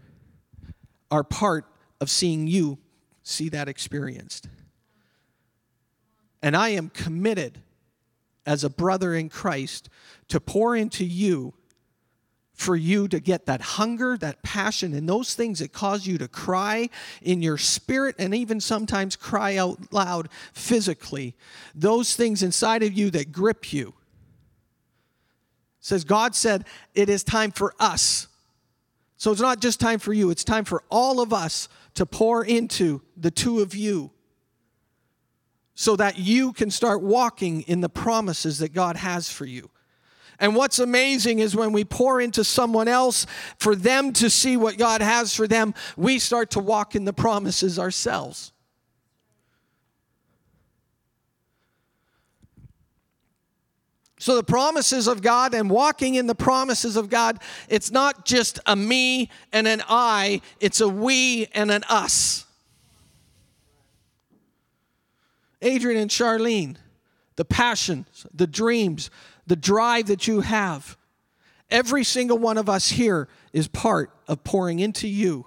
are 1.10 1.22
part 1.22 1.66
of 2.00 2.08
seeing 2.08 2.46
you 2.46 2.78
see 3.22 3.50
that 3.50 3.68
experienced. 3.68 4.48
And 6.42 6.56
I 6.56 6.70
am 6.70 6.88
committed 6.88 7.60
as 8.46 8.64
a 8.64 8.70
brother 8.70 9.14
in 9.14 9.28
Christ 9.28 9.88
to 10.28 10.40
pour 10.40 10.76
into 10.76 11.04
you 11.04 11.54
for 12.54 12.76
you 12.76 13.08
to 13.08 13.18
get 13.18 13.46
that 13.46 13.60
hunger, 13.60 14.16
that 14.16 14.42
passion, 14.42 14.94
and 14.94 15.08
those 15.08 15.34
things 15.34 15.58
that 15.58 15.72
cause 15.72 16.06
you 16.06 16.16
to 16.18 16.28
cry 16.28 16.88
in 17.20 17.42
your 17.42 17.58
spirit 17.58 18.14
and 18.18 18.34
even 18.34 18.60
sometimes 18.60 19.16
cry 19.16 19.56
out 19.56 19.92
loud 19.92 20.28
physically. 20.52 21.34
Those 21.74 22.14
things 22.14 22.42
inside 22.42 22.84
of 22.84 22.92
you 22.92 23.10
that 23.10 23.32
grip 23.32 23.72
you. 23.72 23.88
It 23.88 23.94
says 25.80 26.04
God 26.04 26.34
said 26.34 26.64
it 26.94 27.08
is 27.08 27.24
time 27.24 27.50
for 27.50 27.74
us. 27.80 28.28
So 29.16 29.32
it's 29.32 29.40
not 29.40 29.60
just 29.60 29.80
time 29.80 29.98
for 29.98 30.12
you, 30.12 30.30
it's 30.30 30.44
time 30.44 30.64
for 30.64 30.84
all 30.90 31.20
of 31.20 31.32
us 31.32 31.68
to 31.94 32.06
pour 32.06 32.44
into 32.44 33.02
the 33.16 33.30
two 33.30 33.60
of 33.60 33.74
you 33.74 34.10
so 35.74 35.96
that 35.96 36.18
you 36.18 36.52
can 36.52 36.70
start 36.70 37.02
walking 37.02 37.62
in 37.62 37.80
the 37.80 37.88
promises 37.88 38.58
that 38.60 38.72
God 38.72 38.96
has 38.96 39.28
for 39.28 39.44
you. 39.44 39.70
And 40.40 40.56
what's 40.56 40.78
amazing 40.78 41.38
is 41.38 41.54
when 41.54 41.72
we 41.72 41.84
pour 41.84 42.20
into 42.20 42.44
someone 42.44 42.88
else 42.88 43.26
for 43.58 43.74
them 43.76 44.12
to 44.14 44.28
see 44.28 44.56
what 44.56 44.78
God 44.78 45.00
has 45.00 45.34
for 45.34 45.46
them, 45.46 45.74
we 45.96 46.18
start 46.18 46.50
to 46.52 46.60
walk 46.60 46.94
in 46.94 47.04
the 47.04 47.12
promises 47.12 47.78
ourselves. 47.78 48.52
So, 54.24 54.36
the 54.36 54.42
promises 54.42 55.06
of 55.06 55.20
God 55.20 55.52
and 55.52 55.68
walking 55.68 56.14
in 56.14 56.26
the 56.26 56.34
promises 56.34 56.96
of 56.96 57.10
God, 57.10 57.42
it's 57.68 57.90
not 57.90 58.24
just 58.24 58.58
a 58.64 58.74
me 58.74 59.28
and 59.52 59.68
an 59.68 59.82
I, 59.86 60.40
it's 60.60 60.80
a 60.80 60.88
we 60.88 61.46
and 61.52 61.70
an 61.70 61.84
us. 61.90 62.46
Adrian 65.60 66.00
and 66.00 66.10
Charlene, 66.10 66.76
the 67.36 67.44
passions, 67.44 68.26
the 68.32 68.46
dreams, 68.46 69.10
the 69.46 69.56
drive 69.56 70.06
that 70.06 70.26
you 70.26 70.40
have. 70.40 70.96
Every 71.70 72.04
single 72.04 72.38
one 72.38 72.58
of 72.58 72.68
us 72.68 72.90
here 72.90 73.28
is 73.52 73.68
part 73.68 74.10
of 74.28 74.44
pouring 74.44 74.78
into 74.78 75.08
you. 75.08 75.46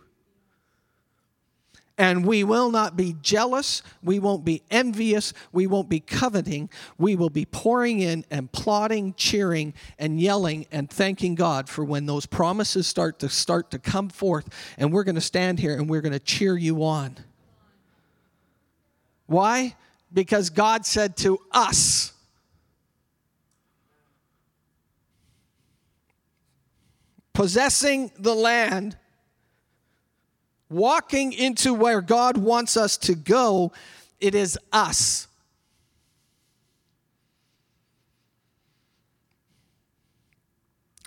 And 1.99 2.25
we 2.25 2.43
will 2.43 2.69
not 2.69 2.95
be 2.95 3.15
jealous. 3.21 3.81
We 4.03 4.19
won't 4.19 4.45
be 4.45 4.61
envious. 4.69 5.33
We 5.51 5.65
won't 5.65 5.89
be 5.89 5.99
coveting. 5.99 6.69
We 6.99 7.15
will 7.15 7.31
be 7.31 7.45
pouring 7.45 8.01
in 8.01 8.23
and 8.29 8.51
plotting, 8.51 9.15
cheering, 9.15 9.73
and 9.97 10.21
yelling 10.21 10.67
and 10.71 10.89
thanking 10.89 11.33
God 11.33 11.67
for 11.67 11.83
when 11.83 12.05
those 12.05 12.27
promises 12.27 12.85
start 12.85 13.17
to 13.19 13.29
start 13.29 13.71
to 13.71 13.79
come 13.79 14.09
forth. 14.09 14.47
And 14.77 14.93
we're 14.93 15.05
going 15.05 15.15
to 15.15 15.21
stand 15.21 15.59
here 15.59 15.75
and 15.75 15.89
we're 15.89 16.01
going 16.01 16.13
to 16.13 16.19
cheer 16.19 16.55
you 16.55 16.83
on. 16.83 17.17
Why? 19.25 19.75
Because 20.13 20.51
God 20.51 20.85
said 20.85 21.17
to 21.17 21.39
us, 21.51 22.13
possessing 27.37 28.09
the 28.17 28.33
land, 28.33 28.97
walking 30.71 31.31
into 31.31 31.71
where 31.71 32.01
God 32.01 32.35
wants 32.35 32.75
us 32.75 32.97
to 32.97 33.13
go, 33.13 33.71
it 34.19 34.33
is 34.33 34.57
us. 34.73 35.27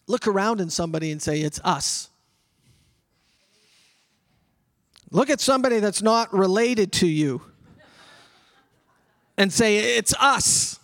Look 0.07 0.29
around 0.29 0.61
in 0.61 0.71
somebody 0.71 1.11
and 1.11 1.21
say, 1.21 1.40
It's 1.40 1.61
us. 1.64 2.09
Look 5.11 5.31
at 5.31 5.40
somebody 5.40 5.81
that's 5.81 6.01
not 6.01 6.33
related 6.33 6.93
to 6.93 7.09
you 7.09 7.43
and 9.37 9.53
say, 9.53 9.97
It's 9.97 10.14
us. 10.21 10.79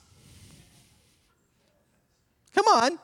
Come 2.52 2.66
on. 2.66 2.98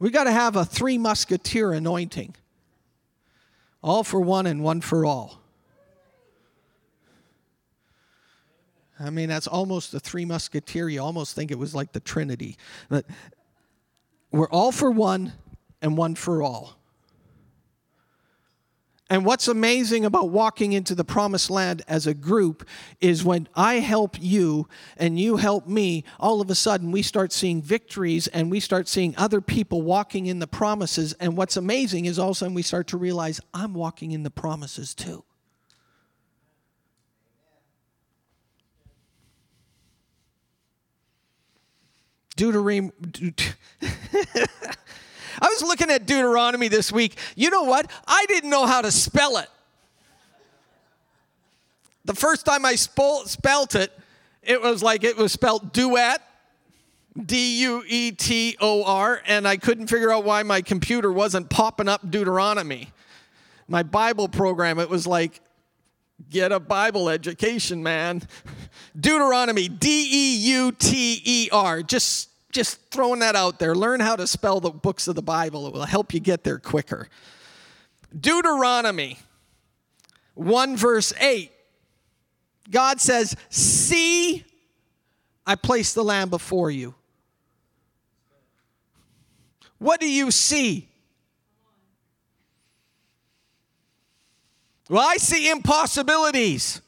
We 0.00 0.10
got 0.10 0.24
to 0.24 0.32
have 0.32 0.56
a 0.56 0.64
three 0.64 0.98
musketeer 0.98 1.72
anointing 1.72 2.34
all 3.82 4.02
for 4.02 4.20
one 4.20 4.46
and 4.46 4.62
one 4.62 4.80
for 4.80 5.06
all. 5.06 5.40
I 8.98 9.08
mean, 9.08 9.28
that's 9.28 9.46
almost 9.46 9.92
the 9.92 10.00
three 10.00 10.26
musketeer. 10.26 10.88
You 10.88 11.00
almost 11.00 11.34
think 11.34 11.50
it 11.50 11.58
was 11.58 11.74
like 11.74 11.92
the 11.92 12.00
Trinity. 12.00 12.56
But 12.90 13.06
we're 14.30 14.50
all 14.50 14.72
for 14.72 14.90
one 14.90 15.32
and 15.80 15.96
one 15.96 16.14
for 16.14 16.42
all. 16.42 16.79
And 19.10 19.24
what's 19.24 19.48
amazing 19.48 20.04
about 20.04 20.30
walking 20.30 20.72
into 20.72 20.94
the 20.94 21.04
promised 21.04 21.50
land 21.50 21.82
as 21.88 22.06
a 22.06 22.14
group 22.14 22.64
is 23.00 23.24
when 23.24 23.48
I 23.56 23.80
help 23.80 24.16
you 24.20 24.68
and 24.96 25.18
you 25.18 25.36
help 25.36 25.66
me, 25.66 26.04
all 26.20 26.40
of 26.40 26.48
a 26.48 26.54
sudden 26.54 26.92
we 26.92 27.02
start 27.02 27.32
seeing 27.32 27.60
victories 27.60 28.28
and 28.28 28.52
we 28.52 28.60
start 28.60 28.86
seeing 28.86 29.16
other 29.16 29.40
people 29.40 29.82
walking 29.82 30.26
in 30.26 30.38
the 30.38 30.46
promises. 30.46 31.12
And 31.14 31.36
what's 31.36 31.56
amazing 31.56 32.04
is 32.04 32.20
all 32.20 32.30
of 32.30 32.36
a 32.36 32.38
sudden 32.38 32.54
we 32.54 32.62
start 32.62 32.86
to 32.88 32.96
realize 32.96 33.40
I'm 33.52 33.74
walking 33.74 34.12
in 34.12 34.22
the 34.22 34.30
promises 34.30 34.94
too. 34.94 35.24
Deuteronomy. 42.36 42.92
I 45.40 45.48
was 45.48 45.62
looking 45.62 45.90
at 45.90 46.06
Deuteronomy 46.06 46.68
this 46.68 46.90
week. 46.90 47.16
You 47.36 47.50
know 47.50 47.64
what? 47.64 47.90
I 48.06 48.24
didn't 48.28 48.50
know 48.50 48.66
how 48.66 48.82
to 48.82 48.90
spell 48.90 49.36
it. 49.36 49.48
The 52.04 52.14
first 52.14 52.46
time 52.46 52.64
I 52.64 52.74
spelt 52.74 53.74
it, 53.74 53.92
it 54.42 54.62
was 54.62 54.82
like 54.82 55.04
it 55.04 55.16
was 55.16 55.32
spelled 55.32 55.72
duet, 55.72 56.22
D 57.26 57.60
U 57.62 57.84
E 57.86 58.12
T 58.12 58.56
O 58.60 58.84
R, 58.84 59.22
and 59.26 59.46
I 59.46 59.56
couldn't 59.56 59.88
figure 59.88 60.12
out 60.12 60.24
why 60.24 60.42
my 60.42 60.62
computer 60.62 61.12
wasn't 61.12 61.50
popping 61.50 61.88
up 61.88 62.10
Deuteronomy. 62.10 62.90
My 63.68 63.82
Bible 63.82 64.28
program, 64.28 64.78
it 64.78 64.88
was 64.88 65.06
like, 65.06 65.40
get 66.30 66.52
a 66.52 66.58
Bible 66.58 67.08
education, 67.08 67.82
man. 67.82 68.22
Deuteronomy, 68.98 69.68
D 69.68 70.08
E 70.10 70.36
U 70.54 70.72
T 70.72 71.20
E 71.24 71.48
R. 71.52 71.82
Just 71.82 72.29
just 72.50 72.90
throwing 72.90 73.20
that 73.20 73.36
out 73.36 73.58
there. 73.58 73.74
Learn 73.74 74.00
how 74.00 74.16
to 74.16 74.26
spell 74.26 74.60
the 74.60 74.70
books 74.70 75.08
of 75.08 75.14
the 75.14 75.22
Bible, 75.22 75.66
it 75.66 75.72
will 75.72 75.84
help 75.84 76.12
you 76.12 76.20
get 76.20 76.44
there 76.44 76.58
quicker. 76.58 77.08
Deuteronomy 78.18 79.18
1, 80.34 80.76
verse 80.76 81.12
8. 81.20 81.50
God 82.70 83.00
says, 83.00 83.36
See, 83.48 84.44
I 85.46 85.54
place 85.54 85.92
the 85.92 86.04
land 86.04 86.30
before 86.30 86.70
you. 86.70 86.94
What 89.78 90.00
do 90.00 90.08
you 90.10 90.30
see? 90.30 90.88
Well, 94.88 95.06
I 95.08 95.16
see 95.18 95.48
impossibilities. 95.48 96.82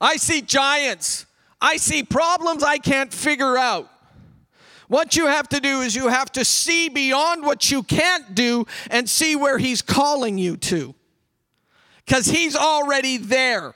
I 0.00 0.16
see 0.16 0.40
giants. 0.40 1.26
I 1.60 1.76
see 1.76 2.02
problems 2.02 2.62
I 2.62 2.78
can't 2.78 3.12
figure 3.12 3.58
out. 3.58 3.89
What 4.90 5.14
you 5.14 5.28
have 5.28 5.48
to 5.50 5.60
do 5.60 5.82
is 5.82 5.94
you 5.94 6.08
have 6.08 6.32
to 6.32 6.44
see 6.44 6.88
beyond 6.88 7.44
what 7.44 7.70
you 7.70 7.84
can't 7.84 8.34
do 8.34 8.66
and 8.90 9.08
see 9.08 9.36
where 9.36 9.56
He's 9.56 9.82
calling 9.82 10.36
you 10.36 10.56
to. 10.56 10.96
Because 12.04 12.26
He's 12.26 12.56
already 12.56 13.16
there. 13.16 13.72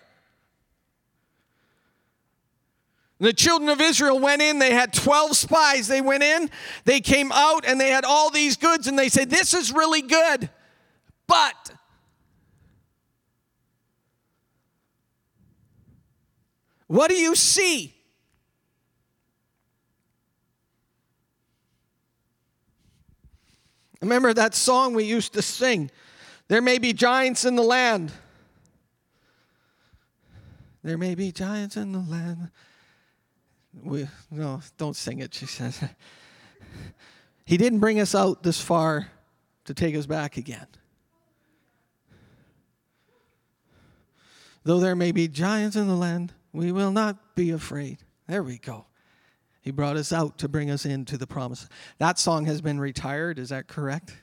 The 3.20 3.32
children 3.32 3.70
of 3.70 3.80
Israel 3.80 4.18
went 4.18 4.42
in, 4.42 4.58
they 4.58 4.72
had 4.72 4.92
12 4.92 5.36
spies. 5.36 5.86
They 5.86 6.00
went 6.00 6.24
in, 6.24 6.50
they 6.84 7.00
came 7.00 7.30
out, 7.30 7.64
and 7.64 7.80
they 7.80 7.90
had 7.90 8.04
all 8.04 8.28
these 8.30 8.56
goods, 8.56 8.88
and 8.88 8.98
they 8.98 9.08
said, 9.08 9.30
This 9.30 9.54
is 9.54 9.70
really 9.70 10.02
good. 10.02 10.50
But 11.28 11.70
what 16.88 17.08
do 17.08 17.14
you 17.14 17.36
see? 17.36 17.93
Remember 24.04 24.34
that 24.34 24.54
song 24.54 24.92
we 24.92 25.04
used 25.04 25.32
to 25.32 25.40
sing? 25.40 25.90
There 26.48 26.60
may 26.60 26.76
be 26.76 26.92
giants 26.92 27.46
in 27.46 27.56
the 27.56 27.62
land. 27.62 28.12
There 30.82 30.98
may 30.98 31.14
be 31.14 31.32
giants 31.32 31.78
in 31.78 31.92
the 31.92 32.00
land. 32.00 32.50
We, 33.82 34.06
no, 34.30 34.60
don't 34.76 34.94
sing 34.94 35.20
it, 35.20 35.32
she 35.32 35.46
says. 35.46 35.82
he 37.46 37.56
didn't 37.56 37.78
bring 37.78 37.98
us 37.98 38.14
out 38.14 38.42
this 38.42 38.60
far 38.60 39.08
to 39.64 39.72
take 39.72 39.96
us 39.96 40.04
back 40.04 40.36
again. 40.36 40.66
Though 44.64 44.80
there 44.80 44.94
may 44.94 45.12
be 45.12 45.28
giants 45.28 45.76
in 45.76 45.88
the 45.88 45.96
land, 45.96 46.34
we 46.52 46.72
will 46.72 46.92
not 46.92 47.34
be 47.34 47.52
afraid. 47.52 48.00
There 48.28 48.42
we 48.42 48.58
go. 48.58 48.84
He 49.64 49.70
brought 49.70 49.96
us 49.96 50.12
out 50.12 50.36
to 50.38 50.48
bring 50.48 50.70
us 50.70 50.84
into 50.84 51.16
the 51.16 51.26
promise. 51.26 51.66
That 51.96 52.18
song 52.18 52.44
has 52.44 52.60
been 52.60 52.78
retired, 52.78 53.38
is 53.38 53.48
that 53.48 53.66
correct? 53.66 54.14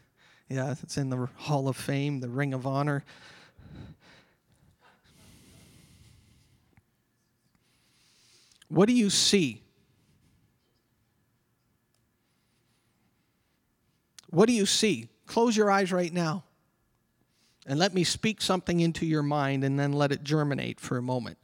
Yeah, 0.48 0.76
it's 0.84 0.98
in 0.98 1.10
the 1.10 1.28
Hall 1.36 1.68
of 1.68 1.76
Fame, 1.76 2.20
the 2.20 2.30
Ring 2.30 2.54
of 2.54 2.68
Honor. 2.68 3.04
What 8.68 8.86
do 8.86 8.94
you 8.94 9.10
see? 9.10 9.64
What 14.30 14.46
do 14.46 14.54
you 14.54 14.68
see? 14.68 15.10
Close 15.26 15.58
your 15.58 15.72
eyes 15.72 15.92
right 15.92 16.14
now 16.14 16.44
and 17.66 17.80
let 17.80 17.96
me 17.96 18.04
speak 18.04 18.44
something 18.44 18.80
into 18.80 19.08
your 19.08 19.24
mind 19.24 19.64
and 19.64 19.80
then 19.80 19.92
let 19.92 20.12
it 20.12 20.24
germinate 20.24 20.80
for 20.80 20.98
a 20.98 21.02
moment. 21.02 21.40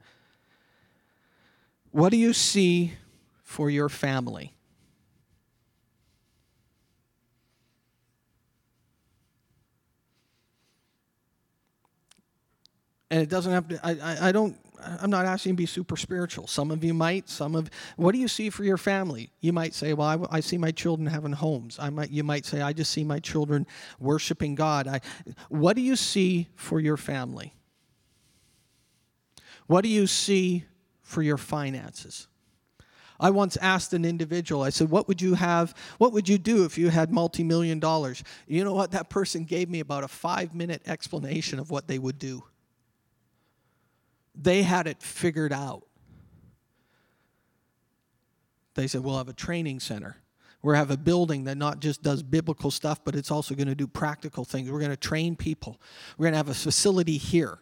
What 1.89 2.09
do 2.09 2.17
you 2.17 2.31
see 2.31 2.93
for 3.47 3.69
your 3.69 3.87
family? 3.87 4.53
And 13.09 13.21
it 13.21 13.29
doesn't 13.29 13.53
have 13.53 13.69
to, 13.69 13.79
I, 13.81 13.91
I, 13.91 14.27
I 14.27 14.31
don't 14.33 14.57
I'm 14.83 15.09
not 15.09 15.25
asking 15.25 15.53
to 15.53 15.55
be 15.55 15.65
super 15.65 15.95
spiritual. 15.95 16.45
Some 16.45 16.71
of 16.71 16.83
you 16.83 16.93
might. 16.93 17.29
Some 17.29 17.55
of 17.55 17.69
what 17.95 18.11
do 18.11 18.19
you 18.19 18.27
see 18.27 18.49
for 18.49 18.65
your 18.65 18.77
family? 18.77 19.31
You 19.39 19.53
might 19.53 19.73
say, 19.73 19.93
"Well, 19.93 20.27
I, 20.29 20.37
I, 20.37 20.39
see 20.41 20.57
my 20.57 20.71
children 20.71 21.07
having 21.07 21.31
homes." 21.31 21.79
I 21.79 21.89
might. 21.89 22.11
You 22.11 22.23
might 22.23 22.45
say, 22.45 22.61
"I 22.61 22.73
just 22.73 22.91
see 22.91 23.05
my 23.05 23.19
children 23.19 23.65
worshiping 23.97 24.55
God." 24.55 24.87
I, 24.87 24.99
what 25.49 25.77
do 25.77 25.81
you 25.81 25.95
see 25.95 26.49
for 26.55 26.81
your 26.81 26.97
family? 26.97 27.55
What 29.65 29.81
do 29.81 29.89
you 29.89 30.05
see 30.05 30.65
for 31.01 31.21
your 31.21 31.37
finances? 31.37 32.27
I 33.19 33.29
once 33.31 33.57
asked 33.57 33.93
an 33.93 34.05
individual. 34.05 34.61
I 34.61 34.69
said, 34.69 34.89
"What 34.89 35.07
would 35.07 35.21
you 35.21 35.33
have? 35.33 35.75
What 35.97 36.13
would 36.13 36.29
you 36.29 36.37
do 36.37 36.65
if 36.65 36.77
you 36.77 36.89
had 36.89 37.11
multi-million 37.11 37.79
dollars?" 37.79 38.23
You 38.47 38.63
know 38.63 38.73
what? 38.73 38.91
That 38.91 39.09
person 39.09 39.43
gave 39.43 39.69
me 39.69 39.79
about 39.79 40.03
a 40.03 40.07
five-minute 40.07 40.83
explanation 40.85 41.59
of 41.59 41.71
what 41.71 41.87
they 41.87 41.99
would 41.99 42.19
do. 42.19 42.43
They 44.35 44.61
had 44.63 44.87
it 44.87 45.01
figured 45.01 45.51
out. 45.51 45.87
They 48.77 48.87
said, 48.87 49.03
We'll 49.03 49.17
have 49.17 49.27
a 49.27 49.33
training 49.33 49.79
center. 49.79 50.17
We'll 50.61 50.75
have 50.75 50.91
a 50.91 50.97
building 50.97 51.45
that 51.45 51.57
not 51.57 51.79
just 51.79 52.03
does 52.03 52.23
biblical 52.23 52.71
stuff, 52.71 53.03
but 53.03 53.15
it's 53.15 53.31
also 53.31 53.55
going 53.55 53.67
to 53.67 53.75
do 53.75 53.87
practical 53.87 54.45
things. 54.45 54.71
We're 54.71 54.79
going 54.79 54.91
to 54.91 54.97
train 54.97 55.35
people. 55.35 55.81
We're 56.17 56.25
going 56.25 56.33
to 56.33 56.37
have 56.37 56.49
a 56.49 56.53
facility 56.53 57.17
here. 57.17 57.59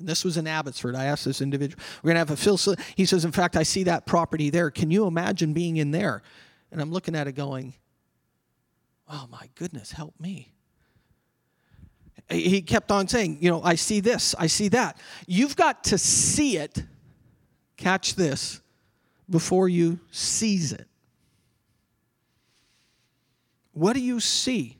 And 0.00 0.08
this 0.08 0.24
was 0.24 0.36
in 0.36 0.46
Abbotsford. 0.46 0.96
I 0.96 1.04
asked 1.04 1.24
this 1.24 1.40
individual, 1.40 1.82
we're 2.02 2.08
going 2.08 2.16
to 2.16 2.20
have 2.20 2.30
a 2.30 2.36
facility. 2.36 2.82
He 2.96 3.06
says, 3.06 3.24
In 3.24 3.32
fact, 3.32 3.56
I 3.56 3.62
see 3.62 3.84
that 3.84 4.06
property 4.06 4.50
there. 4.50 4.70
Can 4.70 4.90
you 4.90 5.06
imagine 5.06 5.52
being 5.52 5.76
in 5.76 5.92
there? 5.92 6.22
And 6.72 6.80
I'm 6.80 6.90
looking 6.90 7.14
at 7.14 7.28
it 7.28 7.32
going, 7.32 7.74
Oh 9.08 9.26
my 9.30 9.48
goodness, 9.54 9.92
help 9.92 10.14
me 10.18 10.52
he 12.30 12.62
kept 12.62 12.90
on 12.90 13.08
saying, 13.08 13.38
You 13.40 13.50
know, 13.50 13.62
I 13.62 13.74
see 13.74 14.00
this, 14.00 14.34
I 14.38 14.46
see 14.46 14.68
that. 14.68 14.98
You've 15.26 15.56
got 15.56 15.84
to 15.84 15.98
see 15.98 16.56
it, 16.56 16.84
catch 17.76 18.14
this, 18.14 18.60
before 19.28 19.68
you 19.68 20.00
seize 20.10 20.72
it. 20.72 20.86
What 23.72 23.94
do 23.94 24.00
you 24.00 24.20
see? 24.20 24.76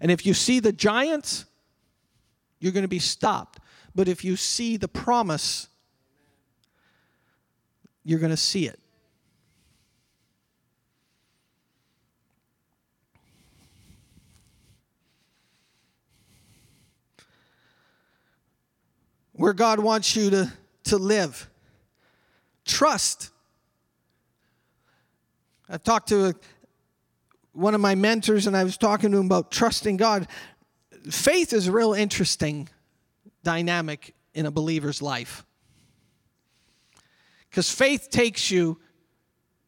And 0.00 0.10
if 0.10 0.24
you 0.24 0.34
see 0.34 0.60
the 0.60 0.72
giants, 0.72 1.44
you're 2.60 2.72
going 2.72 2.82
to 2.82 2.88
be 2.88 2.98
stopped. 2.98 3.60
But 3.94 4.08
if 4.08 4.24
you 4.24 4.36
see 4.36 4.76
the 4.76 4.88
promise, 4.88 5.68
you're 8.04 8.20
going 8.20 8.30
to 8.30 8.36
see 8.36 8.66
it. 8.66 8.78
where 19.38 19.52
God 19.52 19.78
wants 19.78 20.16
you 20.16 20.30
to, 20.30 20.52
to 20.84 20.98
live. 20.98 21.48
Trust. 22.64 23.30
I've 25.68 25.84
talked 25.84 26.08
to 26.08 26.26
a, 26.26 26.34
one 27.52 27.72
of 27.72 27.80
my 27.80 27.94
mentors 27.94 28.48
and 28.48 28.56
I 28.56 28.64
was 28.64 28.76
talking 28.76 29.12
to 29.12 29.18
him 29.18 29.26
about 29.26 29.52
trusting 29.52 29.96
God. 29.96 30.26
Faith 31.10 31.52
is 31.52 31.68
a 31.68 31.72
real 31.72 31.92
interesting 31.92 32.68
dynamic 33.42 34.14
in 34.34 34.46
a 34.46 34.50
believer's 34.50 35.00
life. 35.02 35.44
Because 37.48 37.70
faith 37.70 38.10
takes 38.10 38.50
you 38.50 38.78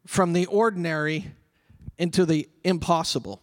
from 0.05 0.33
the 0.33 0.45
ordinary 0.45 1.31
into 1.97 2.25
the 2.25 2.47
impossible. 2.63 3.41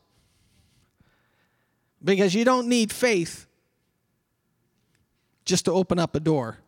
Because 2.02 2.34
you 2.34 2.44
don't 2.44 2.68
need 2.68 2.92
faith 2.92 3.46
just 5.44 5.64
to 5.64 5.72
open 5.72 5.98
up 5.98 6.14
a 6.14 6.20
door. 6.20 6.58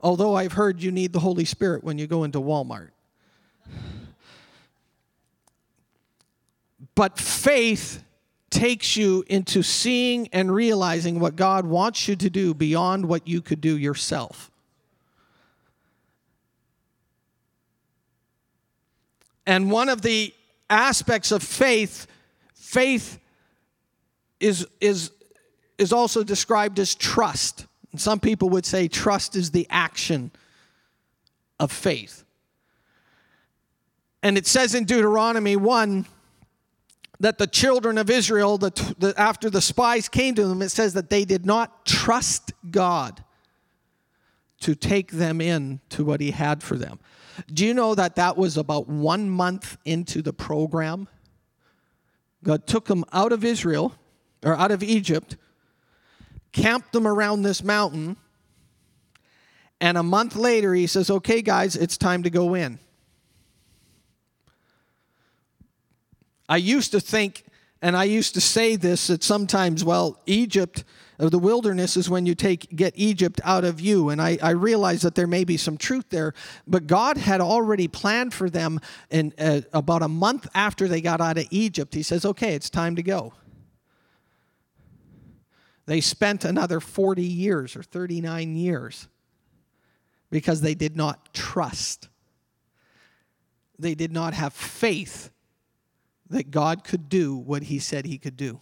Although 0.00 0.36
I've 0.36 0.52
heard 0.52 0.82
you 0.82 0.92
need 0.92 1.12
the 1.12 1.20
Holy 1.20 1.44
Spirit 1.44 1.82
when 1.82 1.98
you 1.98 2.06
go 2.06 2.24
into 2.24 2.40
Walmart. 2.40 2.90
But 6.94 7.18
faith 7.18 8.02
takes 8.50 8.96
you 8.96 9.24
into 9.28 9.62
seeing 9.62 10.28
and 10.32 10.52
realizing 10.52 11.20
what 11.20 11.36
God 11.36 11.66
wants 11.66 12.08
you 12.08 12.16
to 12.16 12.30
do 12.30 12.54
beyond 12.54 13.06
what 13.06 13.26
you 13.26 13.40
could 13.40 13.60
do 13.60 13.76
yourself. 13.76 14.50
And 19.46 19.70
one 19.70 19.88
of 19.88 20.02
the 20.02 20.34
aspects 20.68 21.30
of 21.30 21.42
faith, 21.42 22.06
faith 22.54 23.18
is, 24.40 24.66
is, 24.80 25.12
is 25.78 25.92
also 25.92 26.24
described 26.24 26.78
as 26.78 26.94
trust. 26.94 27.66
And 27.92 28.00
some 28.00 28.20
people 28.20 28.50
would 28.50 28.66
say 28.66 28.88
trust 28.88 29.36
is 29.36 29.52
the 29.52 29.66
action 29.70 30.32
of 31.60 31.70
faith. 31.70 32.24
And 34.22 34.36
it 34.36 34.46
says 34.46 34.74
in 34.74 34.84
Deuteronomy 34.84 35.54
1 35.54 36.06
that 37.20 37.38
the 37.38 37.46
children 37.46 37.98
of 37.98 38.10
Israel, 38.10 38.58
the, 38.58 38.70
the, 38.98 39.14
after 39.16 39.48
the 39.48 39.60
spies 39.60 40.08
came 40.08 40.34
to 40.34 40.46
them, 40.46 40.62
it 40.62 40.70
says 40.70 40.94
that 40.94 41.10
they 41.10 41.24
did 41.24 41.46
not 41.46 41.86
trust 41.86 42.52
God 42.70 43.24
to 44.60 44.74
take 44.74 45.12
them 45.12 45.40
in 45.40 45.80
to 45.90 46.04
what 46.04 46.20
He 46.20 46.30
had 46.30 46.62
for 46.62 46.76
them. 46.76 46.98
Do 47.52 47.66
you 47.66 47.74
know 47.74 47.94
that 47.94 48.16
that 48.16 48.36
was 48.36 48.56
about 48.56 48.88
one 48.88 49.28
month 49.28 49.76
into 49.84 50.22
the 50.22 50.32
program? 50.32 51.08
God 52.42 52.66
took 52.66 52.86
them 52.86 53.04
out 53.12 53.32
of 53.32 53.44
Israel, 53.44 53.94
or 54.44 54.54
out 54.56 54.70
of 54.70 54.82
Egypt, 54.82 55.36
camped 56.52 56.92
them 56.92 57.06
around 57.06 57.42
this 57.42 57.62
mountain. 57.62 58.16
And 59.80 59.98
a 59.98 60.02
month 60.02 60.36
later, 60.36 60.74
he 60.74 60.86
says, 60.86 61.10
Okay, 61.10 61.42
guys, 61.42 61.76
it's 61.76 61.98
time 61.98 62.22
to 62.22 62.30
go 62.30 62.54
in. 62.54 62.78
I 66.48 66.58
used 66.58 66.92
to 66.92 67.00
think, 67.00 67.44
and 67.82 67.96
I 67.96 68.04
used 68.04 68.34
to 68.34 68.40
say 68.40 68.76
this, 68.76 69.08
that 69.08 69.24
sometimes, 69.24 69.84
well, 69.84 70.20
Egypt, 70.26 70.84
of 71.18 71.30
the 71.30 71.38
wilderness 71.38 71.96
is 71.96 72.10
when 72.10 72.26
you 72.26 72.34
take 72.34 72.74
get 72.74 72.92
Egypt 72.96 73.40
out 73.44 73.64
of 73.64 73.80
you. 73.80 74.10
And 74.10 74.20
I, 74.20 74.38
I 74.42 74.50
realize 74.50 75.02
that 75.02 75.14
there 75.14 75.26
may 75.26 75.44
be 75.44 75.56
some 75.56 75.76
truth 75.76 76.06
there, 76.10 76.34
but 76.66 76.86
God 76.86 77.16
had 77.16 77.40
already 77.40 77.88
planned 77.88 78.34
for 78.34 78.50
them 78.50 78.80
in 79.10 79.32
uh, 79.38 79.62
about 79.72 80.02
a 80.02 80.08
month 80.08 80.46
after 80.54 80.88
they 80.88 81.00
got 81.00 81.20
out 81.20 81.38
of 81.38 81.46
Egypt. 81.50 81.94
He 81.94 82.02
says, 82.02 82.24
okay, 82.24 82.54
it's 82.54 82.70
time 82.70 82.96
to 82.96 83.02
go. 83.02 83.32
They 85.86 86.00
spent 86.00 86.44
another 86.44 86.80
40 86.80 87.22
years 87.22 87.76
or 87.76 87.82
39 87.82 88.56
years 88.56 89.08
because 90.30 90.60
they 90.60 90.74
did 90.74 90.96
not 90.96 91.32
trust. 91.32 92.08
They 93.78 93.94
did 93.94 94.12
not 94.12 94.34
have 94.34 94.52
faith 94.52 95.30
that 96.30 96.50
God 96.50 96.84
could 96.84 97.08
do 97.08 97.36
what 97.36 97.64
he 97.64 97.78
said 97.78 98.06
he 98.06 98.18
could 98.18 98.36
do. 98.36 98.60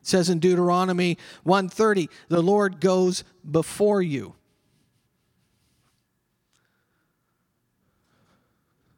It 0.00 0.08
says 0.08 0.28
in 0.28 0.38
Deuteronomy 0.38 1.16
1:30, 1.44 2.08
the 2.28 2.42
Lord 2.42 2.80
goes 2.80 3.24
before 3.50 4.02
you. 4.02 4.34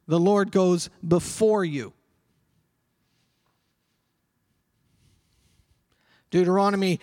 The 0.08 0.20
Lord 0.20 0.52
goes 0.52 0.88
before 1.06 1.64
you. 1.64 1.92
Deuteronomy 6.30 7.00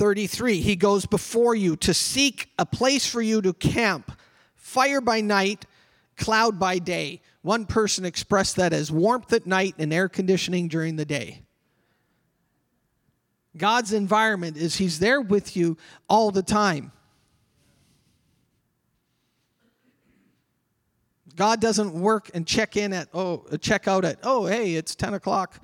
133 0.00 0.60
He 0.62 0.76
goes 0.76 1.04
before 1.04 1.54
you 1.54 1.76
to 1.76 1.92
seek 1.92 2.50
a 2.58 2.64
place 2.64 3.06
for 3.06 3.20
you 3.20 3.42
to 3.42 3.52
camp, 3.52 4.12
fire 4.54 5.02
by 5.02 5.20
night, 5.20 5.66
cloud 6.16 6.58
by 6.58 6.78
day. 6.78 7.20
One 7.42 7.66
person 7.66 8.06
expressed 8.06 8.56
that 8.56 8.72
as 8.72 8.90
warmth 8.90 9.32
at 9.32 9.46
night 9.46 9.74
and 9.78 9.92
air 9.92 10.08
conditioning 10.08 10.68
during 10.68 10.96
the 10.96 11.04
day. 11.04 11.42
God's 13.56 13.92
environment 13.92 14.56
is 14.56 14.76
He's 14.76 15.00
there 15.00 15.20
with 15.20 15.54
you 15.56 15.76
all 16.08 16.30
the 16.30 16.42
time. 16.42 16.92
God 21.36 21.60
doesn't 21.60 21.92
work 21.92 22.30
and 22.32 22.46
check 22.46 22.76
in 22.76 22.92
at, 22.92 23.08
oh, 23.12 23.44
check 23.60 23.86
out 23.86 24.04
at, 24.04 24.18
oh, 24.22 24.46
hey, 24.46 24.74
it's 24.74 24.94
10 24.94 25.14
o'clock. 25.14 25.62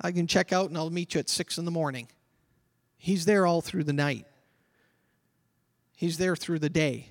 I 0.00 0.12
can 0.12 0.26
check 0.26 0.52
out 0.52 0.68
and 0.68 0.76
I'll 0.76 0.90
meet 0.90 1.14
you 1.14 1.20
at 1.20 1.28
6 1.28 1.58
in 1.58 1.64
the 1.64 1.70
morning. 1.70 2.08
He's 3.04 3.24
there 3.24 3.48
all 3.48 3.60
through 3.60 3.82
the 3.82 3.92
night, 3.92 4.26
He's 5.96 6.18
there 6.18 6.36
through 6.36 6.60
the 6.60 6.70
day. 6.70 7.08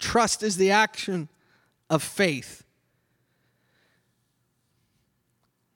Trust 0.00 0.42
is 0.42 0.56
the 0.56 0.72
action 0.72 1.28
of 1.88 2.02
faith. 2.02 2.64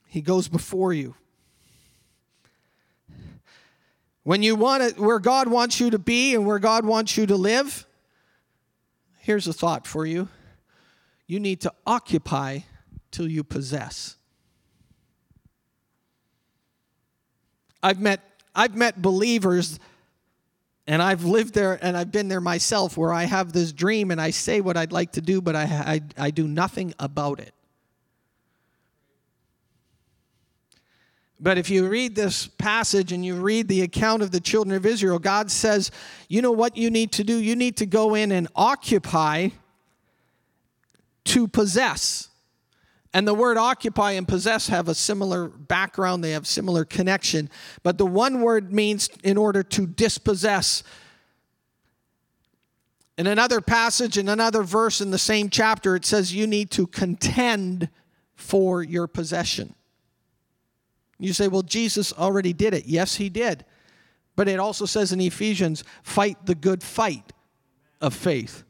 He 0.08 0.20
goes 0.20 0.48
before 0.48 0.92
you. 0.92 1.14
When 4.24 4.42
you 4.42 4.56
want 4.56 4.82
it 4.82 4.98
where 4.98 5.20
God 5.20 5.46
wants 5.46 5.78
you 5.78 5.90
to 5.90 6.00
be 6.00 6.34
and 6.34 6.44
where 6.44 6.58
God 6.58 6.84
wants 6.84 7.16
you 7.16 7.26
to 7.26 7.36
live, 7.36 7.86
here's 9.20 9.46
a 9.46 9.52
thought 9.52 9.86
for 9.86 10.04
you. 10.04 10.28
You 11.28 11.38
need 11.38 11.60
to 11.60 11.72
occupy 11.86 12.60
till 13.12 13.28
you 13.28 13.44
possess. 13.44 14.16
I've 17.82 18.00
met 18.00 18.20
I've 18.54 18.76
met 18.76 19.00
believers 19.00 19.78
and 20.86 21.00
I've 21.00 21.24
lived 21.24 21.54
there 21.54 21.78
and 21.82 21.96
I've 21.96 22.10
been 22.10 22.28
there 22.28 22.40
myself 22.40 22.96
where 22.96 23.12
I 23.12 23.24
have 23.24 23.52
this 23.52 23.72
dream 23.72 24.10
and 24.10 24.20
I 24.20 24.30
say 24.30 24.60
what 24.60 24.76
I'd 24.76 24.92
like 24.92 25.12
to 25.12 25.20
do, 25.20 25.40
but 25.40 25.54
I, 25.54 25.62
I, 26.18 26.26
I 26.26 26.30
do 26.30 26.46
nothing 26.46 26.92
about 26.98 27.40
it. 27.40 27.54
But 31.38 31.58
if 31.58 31.70
you 31.70 31.88
read 31.88 32.14
this 32.14 32.46
passage 32.46 33.10
and 33.10 33.24
you 33.24 33.34
read 33.34 33.66
the 33.66 33.82
account 33.82 34.22
of 34.22 34.30
the 34.30 34.38
children 34.38 34.76
of 34.76 34.86
Israel, 34.86 35.18
God 35.18 35.50
says, 35.50 35.90
you 36.28 36.40
know 36.40 36.52
what 36.52 36.76
you 36.76 36.88
need 36.88 37.10
to 37.12 37.24
do? 37.24 37.36
You 37.36 37.56
need 37.56 37.78
to 37.78 37.86
go 37.86 38.14
in 38.14 38.30
and 38.30 38.46
occupy 38.54 39.48
to 41.24 41.48
possess. 41.48 42.28
And 43.14 43.28
the 43.28 43.34
word 43.34 43.58
occupy 43.58 44.12
and 44.12 44.26
possess 44.26 44.68
have 44.68 44.88
a 44.88 44.94
similar 44.94 45.48
background, 45.48 46.24
they 46.24 46.30
have 46.30 46.46
similar 46.46 46.84
connection. 46.84 47.50
But 47.82 47.98
the 47.98 48.06
one 48.06 48.40
word 48.40 48.72
means 48.72 49.08
in 49.22 49.36
order 49.36 49.62
to 49.62 49.86
dispossess. 49.86 50.82
In 53.18 53.26
another 53.26 53.60
passage, 53.60 54.16
in 54.16 54.28
another 54.28 54.62
verse 54.62 55.02
in 55.02 55.10
the 55.10 55.18
same 55.18 55.50
chapter, 55.50 55.94
it 55.94 56.06
says 56.06 56.34
you 56.34 56.46
need 56.46 56.70
to 56.70 56.86
contend 56.86 57.90
for 58.34 58.82
your 58.82 59.06
possession. 59.06 59.74
You 61.18 61.32
say, 61.32 61.48
well, 61.48 61.62
Jesus 61.62 62.12
already 62.12 62.52
did 62.52 62.74
it. 62.74 62.86
Yes, 62.86 63.16
he 63.16 63.28
did. 63.28 63.64
But 64.34 64.48
it 64.48 64.58
also 64.58 64.86
says 64.86 65.12
in 65.12 65.20
Ephesians, 65.20 65.84
fight 66.02 66.46
the 66.46 66.54
good 66.54 66.82
fight 66.82 67.32
of 68.00 68.14
faith. 68.14 68.64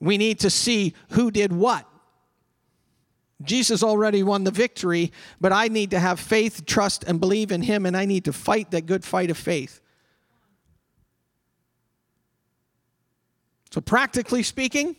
We 0.00 0.18
need 0.18 0.40
to 0.40 0.50
see 0.50 0.94
who 1.10 1.30
did 1.30 1.52
what. 1.52 1.87
Jesus 3.42 3.82
already 3.82 4.22
won 4.22 4.44
the 4.44 4.50
victory, 4.50 5.12
but 5.40 5.52
I 5.52 5.68
need 5.68 5.90
to 5.92 6.00
have 6.00 6.18
faith, 6.18 6.66
trust, 6.66 7.04
and 7.04 7.20
believe 7.20 7.52
in 7.52 7.62
him, 7.62 7.86
and 7.86 7.96
I 7.96 8.04
need 8.04 8.24
to 8.24 8.32
fight 8.32 8.72
that 8.72 8.86
good 8.86 9.04
fight 9.04 9.30
of 9.30 9.36
faith. 9.36 9.80
So, 13.70 13.80
practically 13.80 14.42
speaking, 14.42 14.96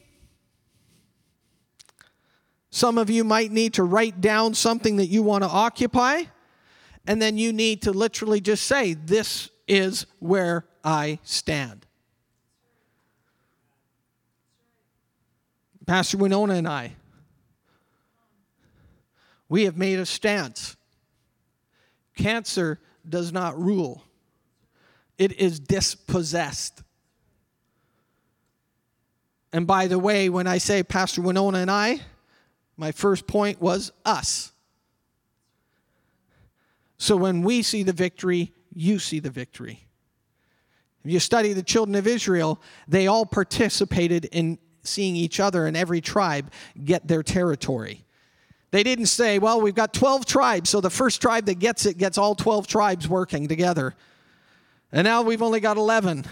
some 2.69 2.97
of 2.97 3.09
you 3.09 3.23
might 3.23 3.51
need 3.51 3.73
to 3.73 3.83
write 3.83 4.21
down 4.21 4.53
something 4.53 4.97
that 4.97 5.07
you 5.07 5.23
want 5.23 5.43
to 5.43 5.49
occupy, 5.49 6.23
and 7.07 7.21
then 7.21 7.37
you 7.37 7.51
need 7.51 7.81
to 7.81 7.91
literally 7.91 8.39
just 8.39 8.63
say, 8.63 8.93
This 8.93 9.49
is 9.67 10.05
where 10.19 10.65
I 10.83 11.19
stand. 11.23 11.85
Pastor 15.85 16.17
Winona 16.17 16.53
and 16.53 16.67
I, 16.67 16.95
we 19.49 19.65
have 19.65 19.75
made 19.77 19.99
a 19.99 20.05
stance. 20.05 20.77
Cancer 22.15 22.79
does 23.07 23.33
not 23.33 23.59
rule, 23.59 24.03
it 25.17 25.33
is 25.33 25.59
dispossessed. 25.59 26.83
And 29.51 29.65
by 29.65 29.87
the 29.87 29.97
way, 29.97 30.29
when 30.29 30.45
I 30.45 30.59
say 30.59 30.83
Pastor 30.83 31.23
Winona 31.23 31.57
and 31.57 31.71
I, 31.71 32.01
my 32.77 32.91
first 32.91 33.25
point 33.25 33.59
was 33.59 33.91
us. 34.05 34.51
So 36.99 37.17
when 37.17 37.41
we 37.41 37.63
see 37.63 37.81
the 37.81 37.93
victory, 37.93 38.53
you 38.73 38.99
see 38.99 39.19
the 39.19 39.31
victory. 39.31 39.87
If 41.03 41.11
you 41.11 41.19
study 41.19 41.53
the 41.53 41.63
children 41.63 41.95
of 41.95 42.05
Israel, 42.05 42.61
they 42.87 43.07
all 43.07 43.25
participated 43.25 44.25
in 44.25 44.59
seeing 44.83 45.15
each 45.15 45.39
other 45.39 45.65
and 45.65 45.75
every 45.75 46.01
tribe 46.01 46.51
get 46.83 47.07
their 47.07 47.23
territory. 47.23 48.05
They 48.71 48.83
didn't 48.83 49.07
say, 49.07 49.39
well, 49.39 49.61
we've 49.61 49.75
got 49.75 49.93
12 49.93 50.25
tribes, 50.25 50.69
so 50.69 50.79
the 50.79 50.89
first 50.89 51.21
tribe 51.21 51.45
that 51.45 51.59
gets 51.59 51.85
it 51.85 51.97
gets 51.97 52.17
all 52.17 52.35
12 52.35 52.67
tribes 52.67 53.07
working 53.07 53.47
together. 53.47 53.95
And 54.91 55.05
now 55.05 55.21
we've 55.23 55.41
only 55.41 55.59
got 55.59 55.77
11. 55.77 56.25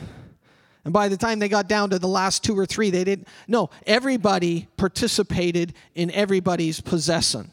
And 0.84 0.94
by 0.94 1.10
the 1.10 1.18
time 1.18 1.40
they 1.40 1.50
got 1.50 1.68
down 1.68 1.90
to 1.90 2.00
the 2.00 2.08
last 2.08 2.44
two 2.44 2.58
or 2.58 2.66
three, 2.66 2.90
they 2.92 3.04
didn't. 3.04 3.28
No, 3.48 3.70
everybody 3.86 4.68
participated 4.78 5.74
in 5.96 6.12
everybody's 6.12 6.80
possession. 6.80 7.52